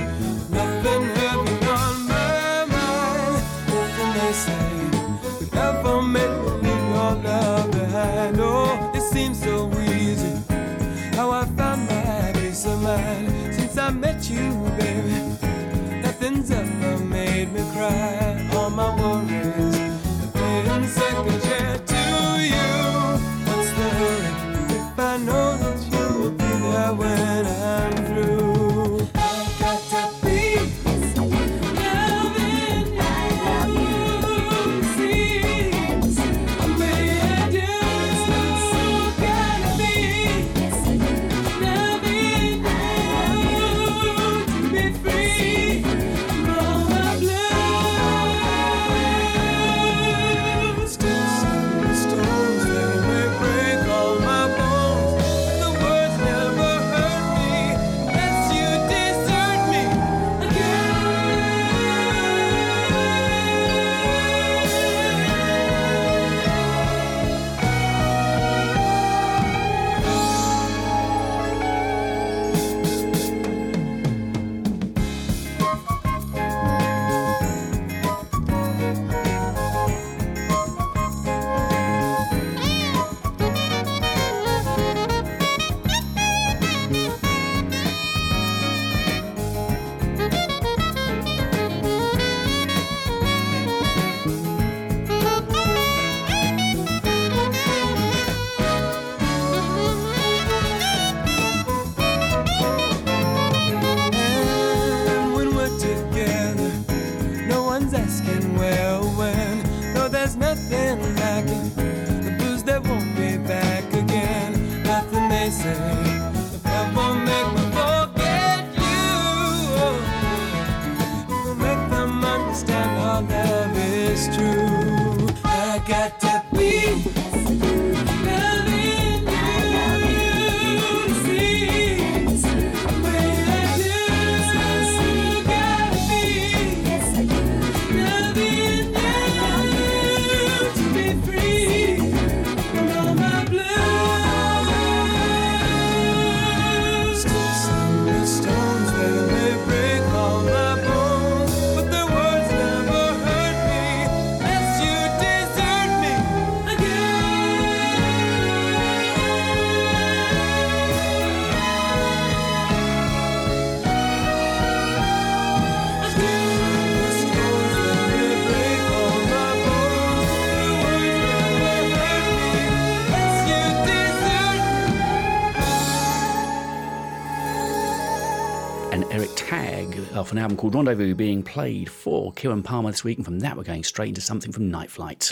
Off 180.26 180.31
an 180.31 180.39
album 180.39 180.57
called 180.57 180.73
Rendezvous 180.73 181.14
being 181.14 181.43
played 181.43 181.88
for 181.88 182.34
Kieran 182.34 182.64
Palmer 182.64 182.89
this 182.89 183.03
week. 183.03 183.19
And 183.19 183.26
from 183.26 183.41
that, 183.41 183.56
we're 183.56 183.61
going 183.61 183.84
straight 183.84 184.07
into 184.07 184.22
something 184.22 184.52
from 184.52 184.72
Night 184.72 184.89
Flight. 184.89 185.30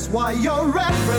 That's 0.00 0.12
why 0.14 0.32
you're 0.32 0.78
at 0.78 1.09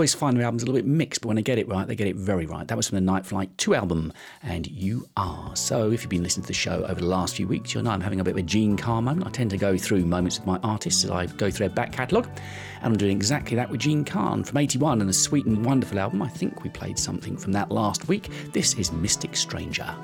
always 0.00 0.14
find 0.14 0.34
their 0.34 0.44
albums 0.44 0.62
a 0.62 0.64
little 0.64 0.78
bit 0.78 0.86
mixed, 0.86 1.20
but 1.20 1.28
when 1.28 1.36
they 1.36 1.42
get 1.42 1.58
it 1.58 1.68
right, 1.68 1.86
they 1.86 1.94
get 1.94 2.06
it 2.06 2.16
very 2.16 2.46
right. 2.46 2.66
That 2.66 2.74
was 2.74 2.88
from 2.88 2.96
the 2.96 3.02
Night 3.02 3.26
Flight 3.26 3.50
2 3.58 3.74
album, 3.74 4.14
and 4.42 4.66
you 4.66 5.06
are. 5.18 5.54
So 5.54 5.92
if 5.92 6.00
you've 6.00 6.08
been 6.08 6.22
listening 6.22 6.44
to 6.44 6.46
the 6.48 6.54
show 6.54 6.84
over 6.84 7.02
the 7.02 7.06
last 7.06 7.36
few 7.36 7.46
weeks, 7.46 7.74
you'll 7.74 7.82
know 7.82 7.90
I'm 7.90 8.00
having 8.00 8.18
a 8.18 8.24
bit 8.24 8.30
of 8.30 8.38
a 8.38 8.42
Jean 8.42 8.78
Carn 8.78 9.04
moment. 9.04 9.26
I 9.26 9.30
tend 9.30 9.50
to 9.50 9.58
go 9.58 9.76
through 9.76 10.06
moments 10.06 10.38
with 10.38 10.46
my 10.46 10.58
artists 10.62 11.04
as 11.04 11.10
I 11.10 11.26
go 11.26 11.50
through 11.50 11.68
their 11.68 11.76
back 11.76 11.92
catalogue, 11.92 12.30
and 12.80 12.94
I'm 12.94 12.96
doing 12.96 13.14
exactly 13.14 13.56
that 13.56 13.68
with 13.68 13.82
Jean 13.82 14.02
Carn 14.02 14.42
from 14.42 14.56
81 14.56 15.02
and 15.02 15.10
a 15.10 15.12
sweet 15.12 15.44
and 15.44 15.62
wonderful 15.66 15.98
album. 15.98 16.22
I 16.22 16.28
think 16.28 16.64
we 16.64 16.70
played 16.70 16.98
something 16.98 17.36
from 17.36 17.52
that 17.52 17.70
last 17.70 18.08
week. 18.08 18.30
This 18.54 18.72
is 18.78 18.92
Mystic 18.92 19.36
Stranger. 19.36 19.94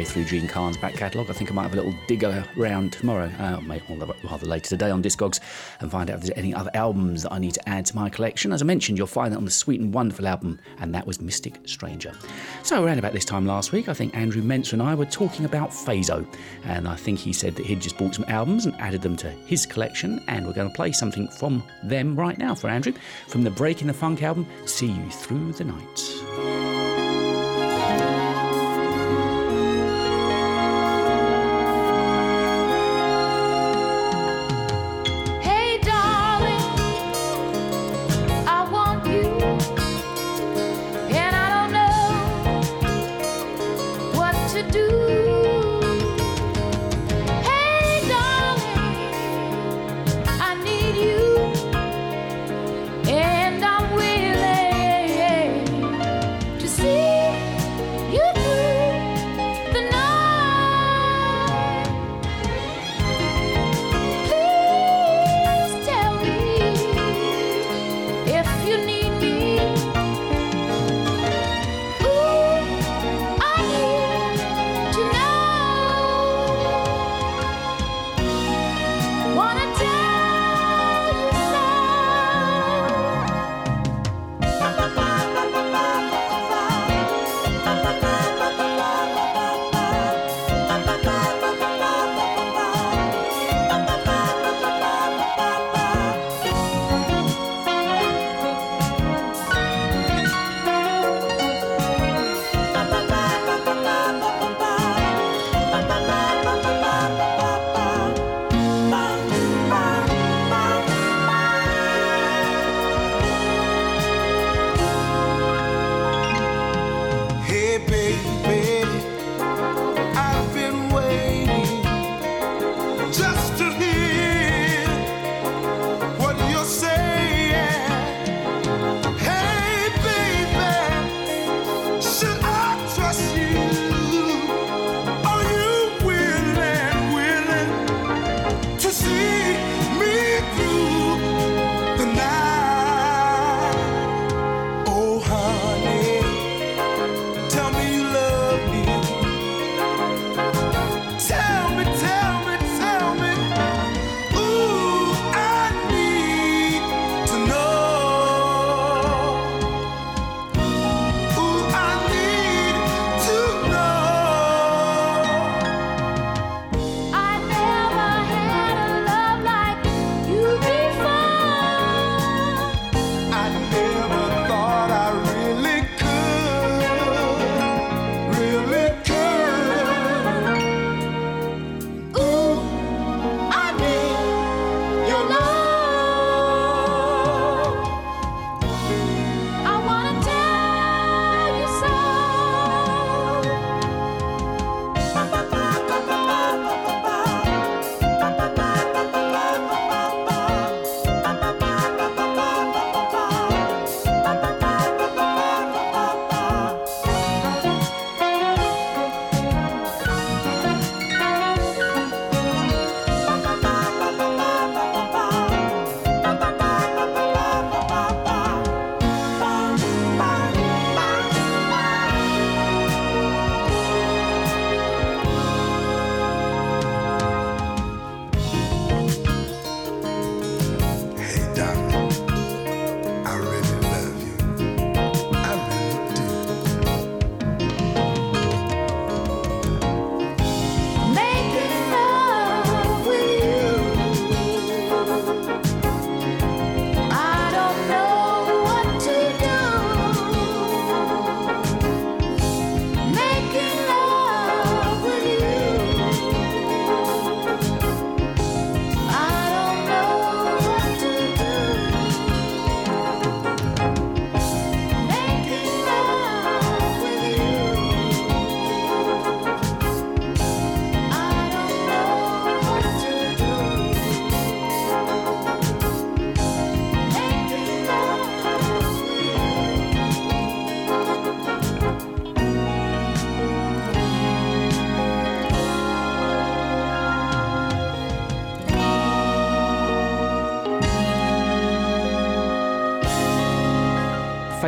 Way 0.00 0.04
through 0.06 0.24
Jean 0.24 0.48
Carn's 0.48 0.78
back 0.78 0.94
catalogue. 0.94 1.28
I 1.28 1.34
think 1.34 1.50
I 1.50 1.54
might 1.54 1.64
have 1.64 1.74
a 1.74 1.76
little 1.76 1.92
digger 2.06 2.42
around 2.56 2.94
tomorrow, 2.94 3.30
uh, 3.38 3.60
or 3.68 4.08
rather 4.24 4.46
later 4.46 4.70
today 4.70 4.90
on 4.90 5.02
Discogs, 5.02 5.40
and 5.80 5.90
find 5.90 6.08
out 6.08 6.14
if 6.14 6.22
there's 6.22 6.38
any 6.38 6.54
other 6.54 6.70
albums 6.72 7.24
that 7.24 7.32
I 7.34 7.38
need 7.38 7.52
to 7.52 7.68
add 7.68 7.84
to 7.84 7.94
my 7.94 8.08
collection. 8.08 8.50
As 8.50 8.62
I 8.62 8.64
mentioned, 8.64 8.96
you'll 8.96 9.06
find 9.06 9.30
that 9.30 9.36
on 9.36 9.44
the 9.44 9.50
Sweet 9.50 9.78
and 9.78 9.92
Wonderful 9.92 10.26
album, 10.26 10.58
and 10.78 10.94
that 10.94 11.06
was 11.06 11.20
Mystic 11.20 11.58
Stranger. 11.66 12.14
So, 12.62 12.82
around 12.82 12.98
about 12.98 13.12
this 13.12 13.26
time 13.26 13.44
last 13.44 13.72
week, 13.72 13.90
I 13.90 13.92
think 13.92 14.16
Andrew 14.16 14.40
Menser 14.40 14.72
and 14.72 14.82
I 14.82 14.94
were 14.94 15.04
talking 15.04 15.44
about 15.44 15.68
Phaso, 15.68 16.26
and 16.64 16.88
I 16.88 16.96
think 16.96 17.18
he 17.18 17.34
said 17.34 17.54
that 17.56 17.66
he'd 17.66 17.82
just 17.82 17.98
bought 17.98 18.14
some 18.14 18.24
albums 18.26 18.64
and 18.64 18.74
added 18.80 19.02
them 19.02 19.18
to 19.18 19.28
his 19.28 19.66
collection, 19.66 20.24
and 20.28 20.46
we're 20.46 20.54
going 20.54 20.70
to 20.70 20.74
play 20.74 20.92
something 20.92 21.28
from 21.28 21.62
them 21.82 22.18
right 22.18 22.38
now 22.38 22.54
for 22.54 22.68
Andrew 22.70 22.94
from 23.28 23.44
the 23.44 23.50
Break 23.50 23.82
in 23.82 23.88
the 23.88 23.92
Funk 23.92 24.22
album, 24.22 24.46
See 24.64 24.90
You 24.90 25.10
Through 25.10 25.52
the 25.52 25.64
Night. 25.64 26.79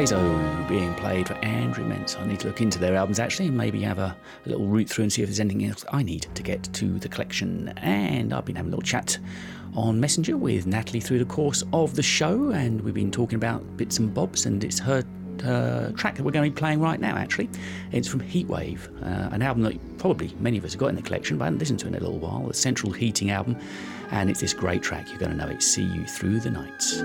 Paradiso 0.03 0.67
being 0.67 0.93
played 0.95 1.29
for 1.29 1.35
Andrew 1.45 1.85
Mence. 1.85 2.17
I 2.17 2.27
need 2.27 2.41
to 2.41 2.49
look 2.49 2.61
into 2.61 2.81
their 2.81 2.97
albums 2.97 3.21
actually 3.21 3.47
and 3.47 3.57
maybe 3.57 3.81
have 3.83 4.01
a, 4.01 4.17
a 4.45 4.49
little 4.49 4.67
root 4.67 4.89
through 4.89 5.05
and 5.05 5.13
see 5.13 5.23
if 5.23 5.29
there's 5.29 5.39
anything 5.39 5.65
else 5.65 5.85
I 5.93 6.03
need 6.03 6.27
to 6.35 6.43
get 6.43 6.65
to 6.75 6.99
the 6.99 7.09
collection. 7.09 7.69
And 7.77 8.33
I've 8.33 8.45
been 8.45 8.57
having 8.57 8.73
a 8.73 8.77
little 8.77 8.83
chat 8.83 9.17
on 9.77 10.01
Messenger 10.01 10.37
with 10.37 10.67
Natalie 10.67 10.99
through 10.99 11.21
the 11.21 11.25
course 11.25 11.63
of 11.73 11.95
the 11.95 12.03
show, 12.03 12.51
and 12.51 12.81
we've 12.81 12.93
been 12.95 13.13
talking 13.13 13.37
about 13.37 13.77
bits 13.77 14.01
and 14.01 14.13
bobs, 14.13 14.45
and 14.45 14.65
it's 14.65 14.81
her 14.81 15.05
uh, 15.45 15.93
track 15.93 16.17
that 16.17 16.25
we're 16.25 16.33
going 16.33 16.51
to 16.51 16.53
be 16.53 16.59
playing 16.59 16.81
right 16.81 16.99
now, 16.99 17.17
actually. 17.17 17.49
It's 17.93 18.09
from 18.09 18.23
Heatwave, 18.23 18.89
uh, 19.05 19.33
an 19.33 19.41
album 19.41 19.63
that 19.63 19.99
probably 19.99 20.35
many 20.41 20.59
of 20.59 20.65
us 20.65 20.73
have 20.73 20.81
got 20.81 20.89
in 20.89 20.97
the 20.97 21.03
collection, 21.03 21.39
but 21.39 21.45
I 21.45 21.47
haven't 21.47 21.61
listened 21.61 21.79
to 21.79 21.87
in 21.87 21.95
a 21.95 22.01
little 22.01 22.19
while, 22.19 22.49
the 22.49 22.55
Central 22.55 22.91
Heating 22.91 23.31
album. 23.31 23.57
And 24.11 24.29
it's 24.29 24.41
this 24.41 24.53
great 24.53 24.83
track, 24.83 25.11
you're 25.11 25.19
going 25.19 25.31
to 25.31 25.37
know 25.37 25.47
it 25.47 25.63
See 25.63 25.85
You 25.85 26.05
Through 26.07 26.41
the 26.41 26.51
Nights. 26.51 27.03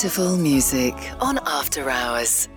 Beautiful 0.00 0.36
music 0.36 0.94
on 1.20 1.40
After 1.44 1.90
Hours. 1.90 2.47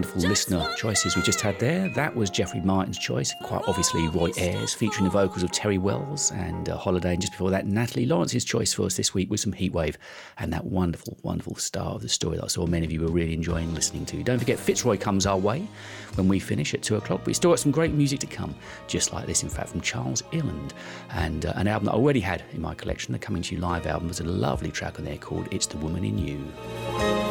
Wonderful 0.00 0.30
listener 0.30 0.74
choices 0.76 1.14
we 1.14 1.20
just 1.20 1.42
had 1.42 1.58
there. 1.58 1.90
That 1.90 2.16
was 2.16 2.30
Jeffrey 2.30 2.62
Martin's 2.62 2.98
choice, 2.98 3.34
quite 3.42 3.60
obviously 3.66 4.08
Roy 4.08 4.30
Ayers, 4.38 4.72
featuring 4.72 5.04
the 5.04 5.10
vocals 5.10 5.42
of 5.42 5.52
Terry 5.52 5.76
Wells 5.76 6.30
and 6.30 6.70
uh, 6.70 6.78
Holiday. 6.78 7.12
And 7.12 7.20
just 7.20 7.34
before 7.34 7.50
that, 7.50 7.66
Natalie 7.66 8.06
Lawrence's 8.06 8.42
choice 8.42 8.72
for 8.72 8.84
us 8.84 8.96
this 8.96 9.12
week 9.12 9.30
was 9.30 9.42
some 9.42 9.52
Heatwave 9.52 9.96
and 10.38 10.50
that 10.54 10.64
wonderful, 10.64 11.18
wonderful 11.22 11.56
star 11.56 11.96
of 11.96 12.00
the 12.00 12.08
story 12.08 12.38
that 12.38 12.44
I 12.44 12.46
saw 12.46 12.64
many 12.64 12.86
of 12.86 12.92
you 12.92 13.02
were 13.02 13.10
really 13.10 13.34
enjoying 13.34 13.74
listening 13.74 14.06
to. 14.06 14.22
Don't 14.22 14.38
forget, 14.38 14.58
Fitzroy 14.58 14.96
comes 14.96 15.26
our 15.26 15.36
way 15.36 15.68
when 16.14 16.28
we 16.28 16.38
finish 16.38 16.72
at 16.72 16.80
two 16.80 16.96
o'clock. 16.96 17.26
We 17.26 17.34
still 17.34 17.50
got 17.50 17.60
some 17.60 17.70
great 17.70 17.92
music 17.92 18.20
to 18.20 18.26
come, 18.26 18.54
just 18.86 19.12
like 19.12 19.26
this, 19.26 19.42
in 19.42 19.50
fact, 19.50 19.68
from 19.68 19.82
Charles 19.82 20.22
Earland 20.32 20.70
and 21.10 21.44
uh, 21.44 21.52
an 21.56 21.68
album 21.68 21.84
that 21.84 21.92
I 21.92 21.96
already 21.96 22.20
had 22.20 22.42
in 22.54 22.62
my 22.62 22.74
collection. 22.74 23.12
The 23.12 23.18
Coming 23.18 23.42
to 23.42 23.54
You 23.54 23.60
Live 23.60 23.86
album 23.86 24.08
was 24.08 24.20
a 24.20 24.24
lovely 24.24 24.70
track 24.70 24.98
on 24.98 25.04
there 25.04 25.18
called 25.18 25.48
It's 25.50 25.66
the 25.66 25.76
Woman 25.76 26.04
in 26.04 26.16
You. 26.16 27.29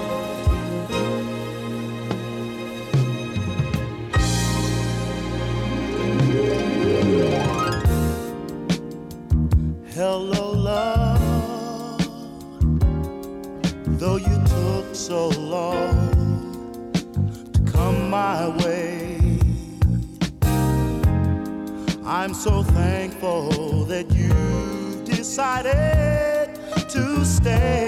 Stay. 27.41 27.79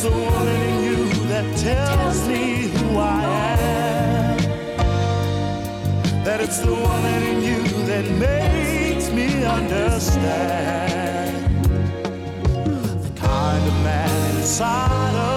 It's 0.00 0.06
the 0.08 0.16
woman 0.16 0.56
in 0.62 0.84
you 0.84 1.06
that 1.26 1.56
tells 1.56 2.28
me 2.28 2.68
who 2.68 2.98
I 2.98 3.56
am. 3.58 4.38
That 6.22 6.40
it's 6.40 6.60
the 6.60 6.72
woman 6.72 7.22
in 7.24 7.42
you 7.42 7.62
that 7.86 8.08
makes 8.12 9.10
me 9.10 9.44
understand 9.44 11.34
the 13.02 13.10
kind 13.16 13.66
of 13.66 13.74
man 13.82 14.36
inside 14.36 15.14
of 15.16 15.27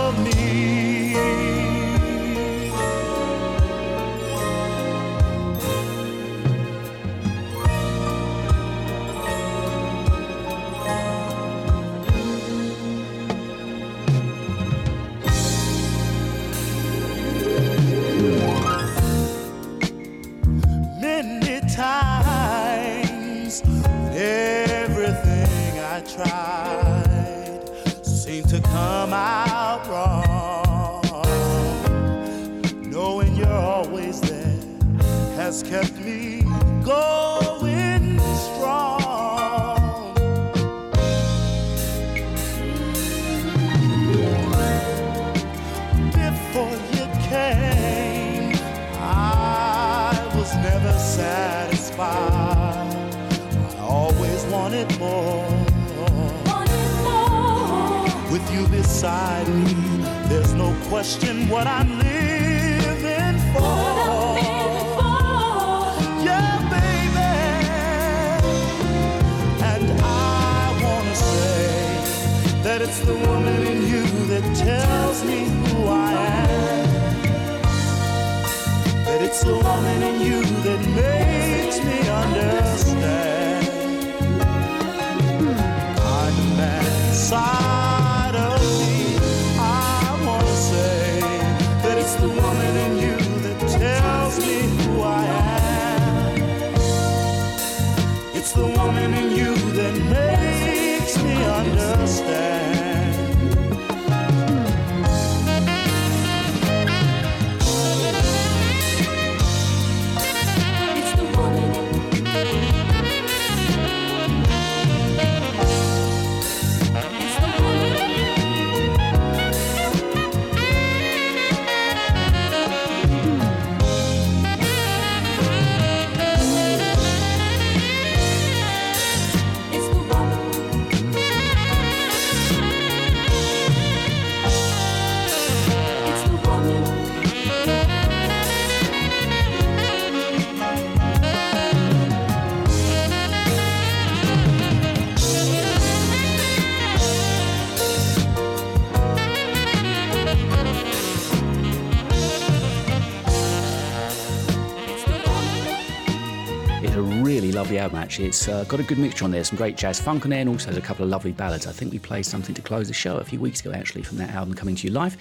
actually. 158.12 158.28
It's 158.28 158.50
uh, 158.50 158.66
got 158.66 158.82
a 158.82 158.84
good 158.84 158.98
mixture 158.98 159.24
on 159.24 159.32
there, 159.32 159.42
some 159.42 159.58
great 159.58 159.78
jazz 159.78 159.98
funk 159.98 160.26
on 160.26 160.32
there, 160.32 160.42
and 160.42 160.50
also 160.50 160.68
has 160.68 160.76
a 160.76 160.82
couple 160.82 161.06
of 161.06 161.10
lovely 161.10 161.32
ballads. 161.32 161.66
I 161.66 161.72
think 161.72 161.94
we 161.94 162.00
played 162.00 162.26
something 162.26 162.54
to 162.54 162.62
close 162.62 162.90
the 162.90 162.94
show 162.94 163.16
a 163.16 163.24
few 163.24 163.40
weeks 163.40 163.62
ago, 163.62 163.72
actually, 163.72 164.04
from 164.04 164.18
that 164.18 164.32
album 164.32 164.54
coming 164.54 164.76
to 164.76 164.86
you 164.86 164.92
live, 164.92 165.16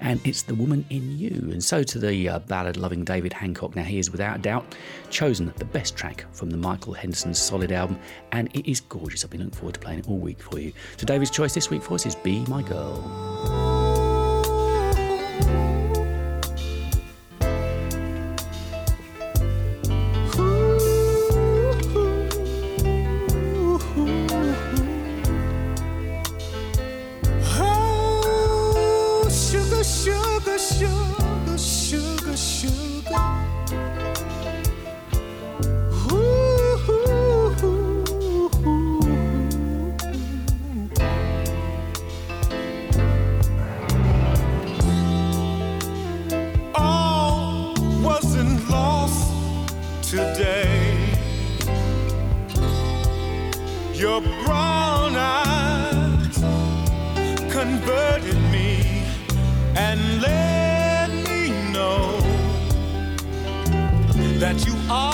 and 0.00 0.20
it's 0.26 0.42
The 0.42 0.56
Woman 0.56 0.84
in 0.90 1.16
You. 1.16 1.50
And 1.52 1.62
so 1.62 1.84
to 1.84 1.98
the 2.00 2.28
uh, 2.28 2.38
ballad 2.40 2.76
loving 2.76 3.04
David 3.04 3.32
Hancock. 3.32 3.76
Now, 3.76 3.84
he 3.84 4.00
is 4.00 4.10
without 4.10 4.42
doubt 4.42 4.74
chosen 5.08 5.52
the 5.56 5.64
best 5.64 5.94
track 5.94 6.24
from 6.32 6.50
the 6.50 6.56
Michael 6.56 6.94
Henderson 6.94 7.32
Solid 7.32 7.70
album, 7.70 7.96
and 8.32 8.48
it 8.56 8.68
is 8.68 8.80
gorgeous. 8.80 9.22
I've 9.22 9.30
been 9.30 9.42
looking 9.42 9.56
forward 9.56 9.74
to 9.74 9.80
playing 9.80 10.00
it 10.00 10.08
all 10.08 10.18
week 10.18 10.42
for 10.42 10.58
you. 10.58 10.72
So, 10.96 11.06
David's 11.06 11.30
choice 11.30 11.54
this 11.54 11.70
week 11.70 11.84
for 11.84 11.94
us 11.94 12.06
is 12.06 12.16
Be 12.16 12.40
My 12.46 12.62
Girl. 12.62 13.71
converted 57.84 58.36
me 58.52 59.02
and 59.76 60.22
let 60.22 61.08
me 61.26 61.50
know 61.72 62.20
that 64.38 64.64
you 64.66 64.74
are. 64.88 65.11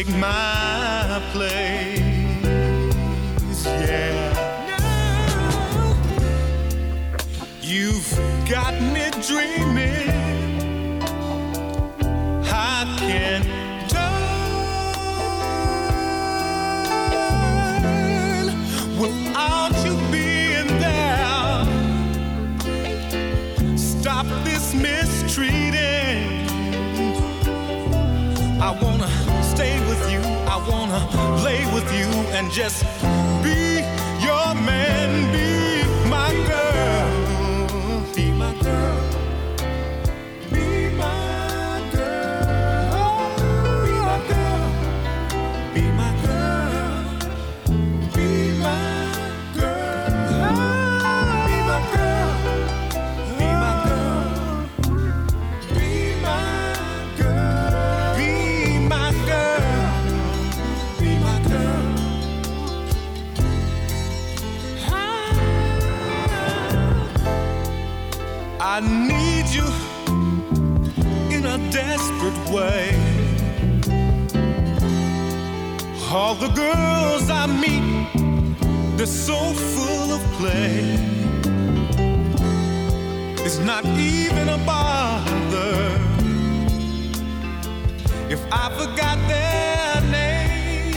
Take 0.00 0.16
my 0.16 0.59
with 31.82 31.92
you 31.94 32.06
and 32.36 32.50
just 32.50 32.84
way. 72.50 72.94
All 76.12 76.34
the 76.34 76.48
girls 76.48 77.30
I 77.30 77.46
meet, 77.46 77.84
they're 78.96 79.06
so 79.06 79.38
full 79.52 80.12
of 80.12 80.20
play. 80.38 80.98
It's 83.44 83.58
not 83.58 83.84
even 83.86 84.48
a 84.48 84.58
bother 84.58 86.00
if 88.28 88.40
I 88.52 88.70
forgot 88.78 89.18
their 89.28 90.00
names. 90.10 90.96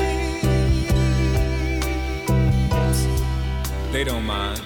They 3.91 4.03
don't 4.03 4.25
mind. 4.25 4.61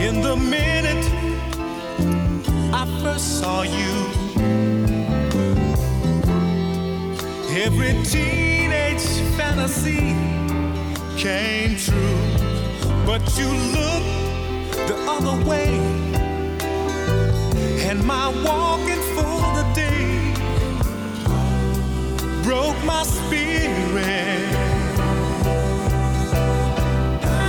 In 0.00 0.22
the 0.22 0.36
minute 0.36 1.19
first 3.02 3.40
saw 3.40 3.62
you. 3.62 3.94
Every 7.64 7.92
teenage 8.04 9.06
fantasy 9.36 10.14
came 11.16 11.76
true, 11.76 12.20
but 13.06 13.22
you 13.38 13.48
looked 13.76 14.72
the 14.88 14.96
other 15.14 15.36
way, 15.48 15.78
and 17.88 18.04
my 18.04 18.28
walking 18.44 19.02
for 19.16 19.40
the 19.58 19.66
day 19.74 20.34
broke 22.42 22.80
my 22.84 23.02
spirit. 23.02 24.50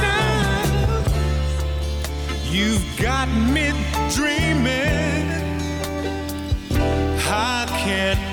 Now, 0.08 0.64
you've 2.50 2.86
got 2.98 3.28
me 3.28 3.74
dreaming 4.16 5.21
can't 7.84 8.31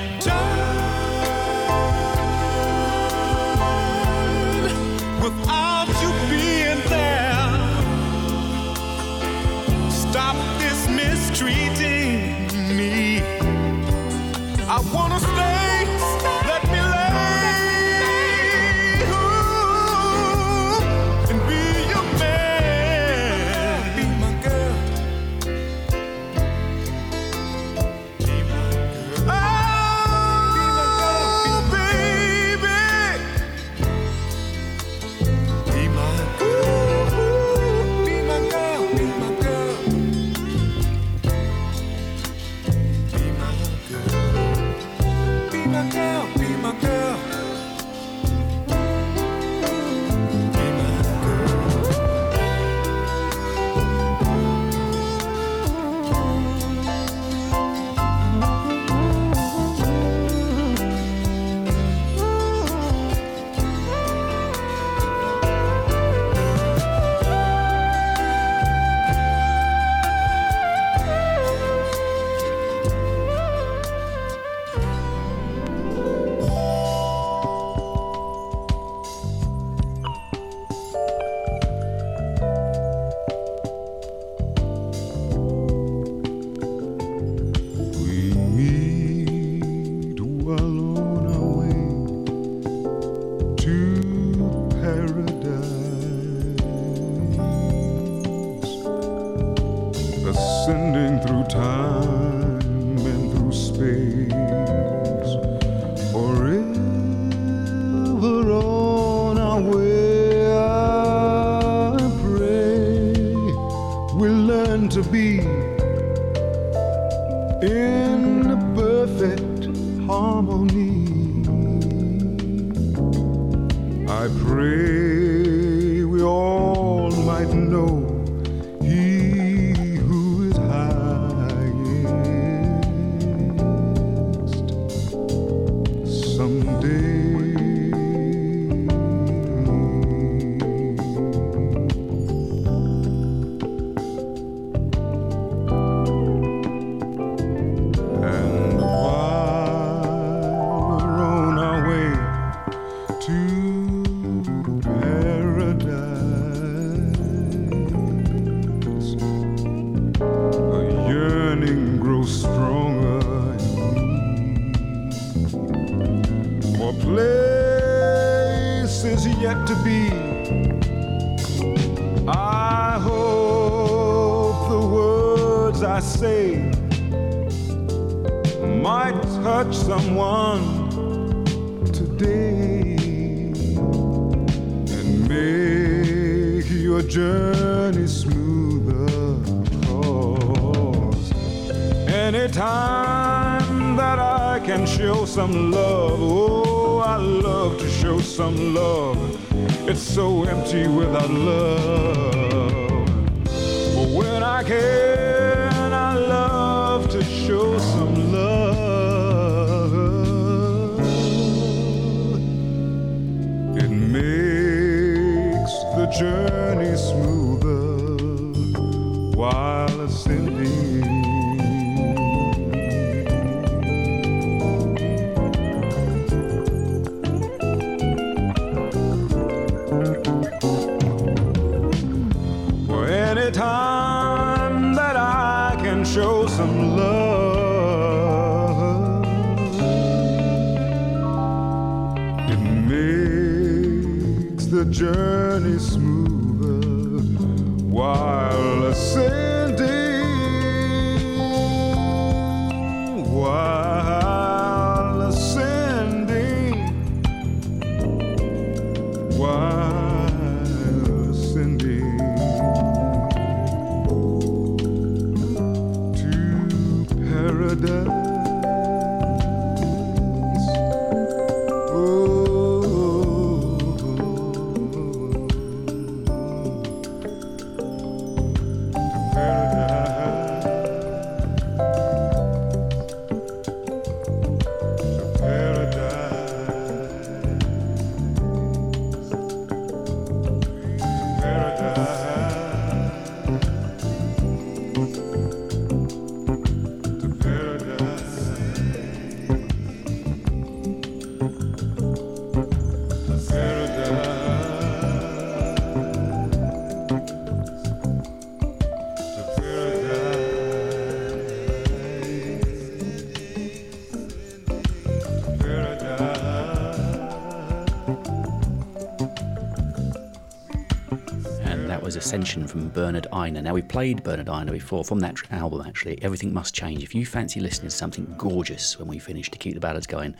Ascension 322.28 322.66
from 322.66 322.90
Bernard 322.90 323.26
Ighner. 323.32 323.62
Now, 323.62 323.72
we 323.72 323.80
played 323.80 324.22
Bernard 324.22 324.48
Ighner 324.48 324.72
before 324.72 325.02
from 325.02 325.18
that 325.20 325.38
album, 325.50 325.80
actually. 325.86 326.20
Everything 326.20 326.52
Must 326.52 326.74
Change. 326.74 327.02
If 327.02 327.14
you 327.14 327.24
fancy 327.24 327.58
listening 327.58 327.88
to 327.88 327.96
something 327.96 328.34
gorgeous 328.36 328.98
when 328.98 329.08
we 329.08 329.18
finish 329.18 329.50
to 329.50 329.56
keep 329.56 329.72
the 329.72 329.80
ballads 329.80 330.06
going, 330.06 330.34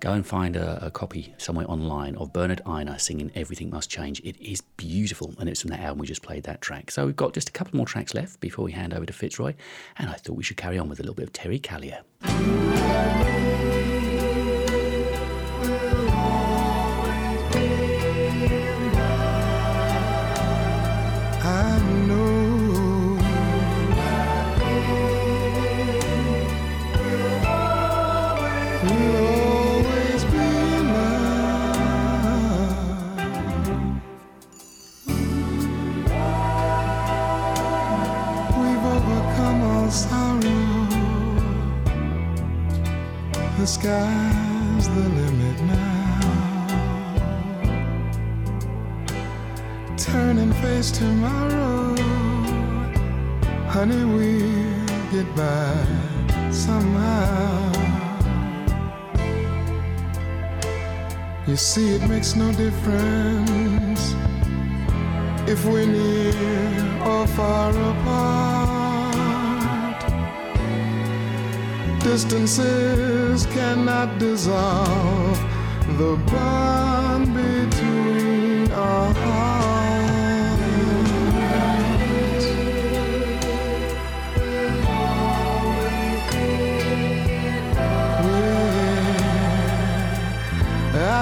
go 0.00 0.12
and 0.12 0.26
find 0.26 0.56
a, 0.56 0.84
a 0.84 0.90
copy 0.90 1.34
somewhere 1.38 1.64
online 1.70 2.16
of 2.16 2.34
Bernard 2.34 2.60
Ighner 2.66 3.00
singing 3.00 3.32
Everything 3.34 3.70
Must 3.70 3.88
Change. 3.88 4.20
It 4.20 4.38
is 4.42 4.60
beautiful, 4.76 5.34
and 5.38 5.48
it's 5.48 5.62
from 5.62 5.70
that 5.70 5.80
album 5.80 6.00
we 6.00 6.06
just 6.06 6.20
played 6.20 6.42
that 6.42 6.60
track. 6.60 6.90
So 6.90 7.06
we've 7.06 7.16
got 7.16 7.32
just 7.32 7.48
a 7.48 7.52
couple 7.52 7.78
more 7.78 7.86
tracks 7.86 8.12
left 8.12 8.38
before 8.40 8.66
we 8.66 8.72
hand 8.72 8.92
over 8.92 9.06
to 9.06 9.12
Fitzroy, 9.14 9.54
and 9.96 10.10
I 10.10 10.14
thought 10.16 10.36
we 10.36 10.42
should 10.42 10.58
carry 10.58 10.78
on 10.78 10.90
with 10.90 11.00
a 11.00 11.02
little 11.02 11.14
bit 11.14 11.28
of 11.28 11.32
Terry 11.32 11.58
Callier. 11.58 12.02
You 61.52 61.58
see, 61.58 61.94
it 61.96 62.08
makes 62.08 62.34
no 62.34 62.50
difference 62.52 64.14
if 65.46 65.66
we're 65.66 65.84
near 65.84 66.32
or 67.04 67.26
far 67.26 67.70
apart. 67.90 69.12
Distances 72.02 73.44
cannot 73.44 74.18
dissolve 74.18 75.38
the 75.98 76.16
bond 76.32 77.01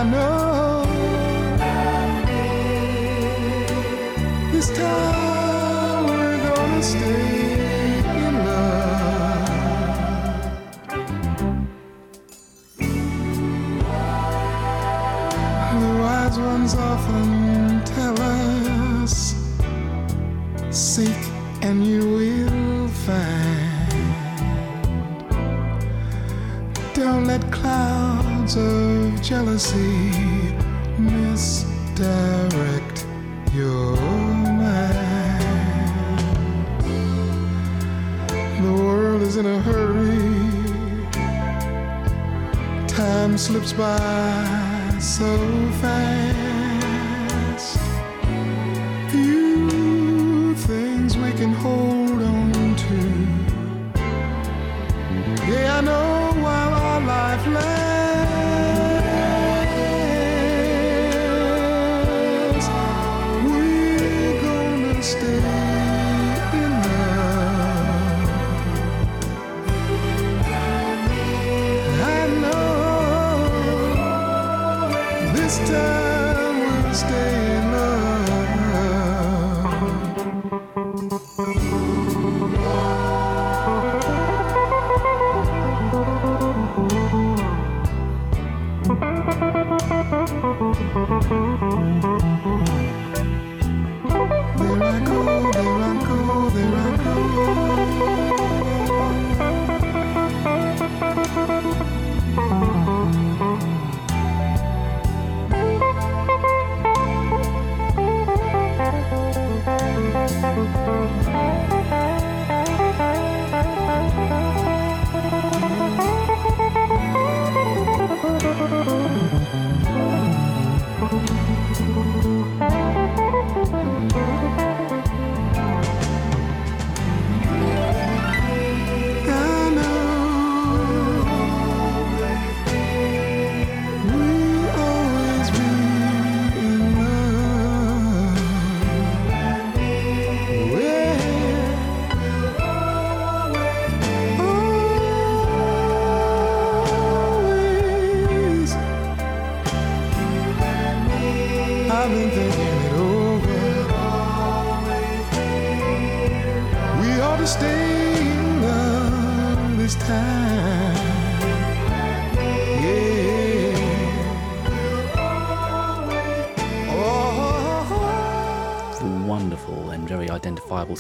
I 0.01 0.05
know. 0.05 0.40
Slips 43.61 43.73
by 43.73 44.99
so 44.99 45.37
fast. 45.81 46.10
This 75.51 75.68
time 75.68 76.60
we'll 76.60 76.94
stay 76.94 77.40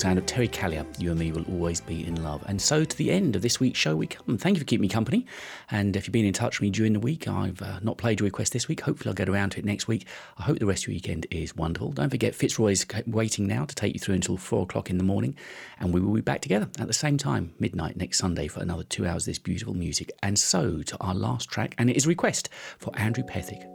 sound 0.00 0.18
of 0.18 0.24
Terry 0.24 0.48
Callier. 0.48 0.86
You 0.98 1.10
and 1.10 1.20
me 1.20 1.30
will 1.30 1.44
always 1.44 1.80
be 1.80 2.06
in 2.06 2.22
love. 2.24 2.42
And 2.46 2.60
so 2.60 2.84
to 2.84 2.96
the 2.96 3.10
end 3.10 3.36
of 3.36 3.42
this 3.42 3.60
week's 3.60 3.78
show 3.78 3.94
we 3.94 4.06
come. 4.06 4.38
Thank 4.38 4.56
you 4.56 4.60
for 4.60 4.64
keeping 4.64 4.80
me 4.80 4.88
company. 4.88 5.26
And 5.70 5.94
if 5.94 6.06
you've 6.06 6.12
been 6.12 6.24
in 6.24 6.32
touch 6.32 6.58
with 6.58 6.62
me 6.62 6.70
during 6.70 6.94
the 6.94 7.00
week, 7.00 7.28
I've 7.28 7.60
uh, 7.60 7.80
not 7.82 7.98
played 7.98 8.18
your 8.18 8.24
request 8.24 8.54
this 8.54 8.66
week. 8.66 8.80
Hopefully 8.80 9.10
I'll 9.10 9.14
get 9.14 9.28
around 9.28 9.50
to 9.50 9.58
it 9.58 9.64
next 9.66 9.88
week. 9.88 10.06
I 10.38 10.44
hope 10.44 10.58
the 10.58 10.64
rest 10.64 10.84
of 10.84 10.88
your 10.88 10.96
weekend 10.96 11.26
is 11.30 11.54
wonderful. 11.54 11.92
Don't 11.92 12.08
forget 12.08 12.34
Fitzroy's 12.34 12.86
waiting 13.06 13.46
now 13.46 13.66
to 13.66 13.74
take 13.74 13.92
you 13.92 14.00
through 14.00 14.14
until 14.14 14.38
four 14.38 14.62
o'clock 14.62 14.88
in 14.88 14.96
the 14.96 15.04
morning. 15.04 15.36
And 15.78 15.92
we 15.92 16.00
will 16.00 16.14
be 16.14 16.22
back 16.22 16.40
together 16.40 16.70
at 16.78 16.86
the 16.86 16.94
same 16.94 17.18
time, 17.18 17.52
midnight 17.58 17.96
next 17.96 18.18
Sunday 18.18 18.48
for 18.48 18.60
another 18.60 18.84
two 18.84 19.06
hours 19.06 19.24
of 19.24 19.26
this 19.26 19.38
beautiful 19.38 19.74
music. 19.74 20.12
And 20.22 20.38
so 20.38 20.82
to 20.82 20.96
our 21.00 21.14
last 21.14 21.50
track, 21.50 21.74
and 21.76 21.90
it 21.90 21.96
is 21.96 22.06
request 22.06 22.48
for 22.78 22.98
Andrew 22.98 23.24
Pethick. 23.24 23.69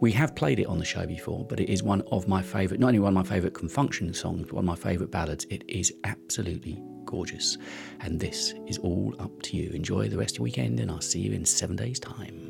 We 0.00 0.12
have 0.12 0.34
played 0.34 0.58
it 0.58 0.64
on 0.64 0.78
the 0.78 0.84
show 0.84 1.04
before, 1.04 1.44
but 1.44 1.60
it 1.60 1.70
is 1.70 1.82
one 1.82 2.00
of 2.10 2.26
my 2.26 2.40
favourite, 2.40 2.80
not 2.80 2.86
only 2.86 3.00
one 3.00 3.14
of 3.14 3.22
my 3.22 3.34
favourite 3.34 3.52
Con 3.52 3.68
Funk 3.68 3.92
Shun 3.92 4.14
songs, 4.14 4.46
but 4.46 4.54
one 4.54 4.64
of 4.64 4.66
my 4.66 4.74
favourite 4.74 5.10
ballads. 5.10 5.46
It 5.50 5.62
is 5.68 5.92
absolutely 6.04 6.82
gorgeous. 7.04 7.58
And 8.00 8.18
this 8.18 8.54
is 8.66 8.78
all 8.78 9.14
up 9.18 9.42
to 9.42 9.58
you. 9.58 9.70
Enjoy 9.72 10.08
the 10.08 10.16
rest 10.16 10.36
of 10.36 10.38
your 10.38 10.44
weekend, 10.44 10.80
and 10.80 10.90
I'll 10.90 11.02
see 11.02 11.20
you 11.20 11.32
in 11.32 11.44
seven 11.44 11.76
days' 11.76 12.00
time. 12.00 12.49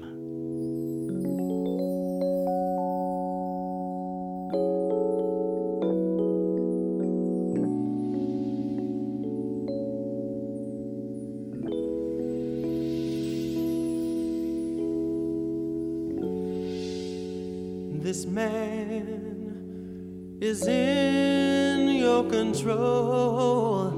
Is 20.50 20.66
in 20.66 21.88
your 21.90 22.24
control. 22.28 23.92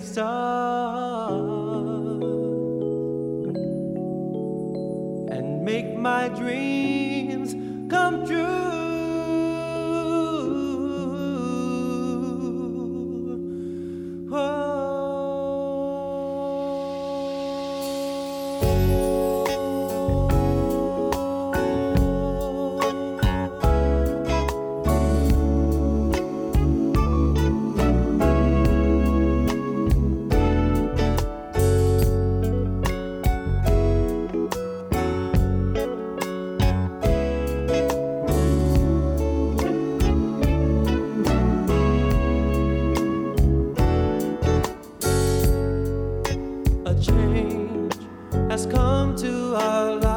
stars. 0.00 1.38
and 5.30 5.64
make 5.64 5.96
my 5.96 6.28
dreams 6.28 7.54
come 7.88 8.26
true. 8.26 8.77
A 14.30 14.77
come 49.08 49.16
to 49.16 49.54
our 49.56 49.94
lives. 49.94 50.07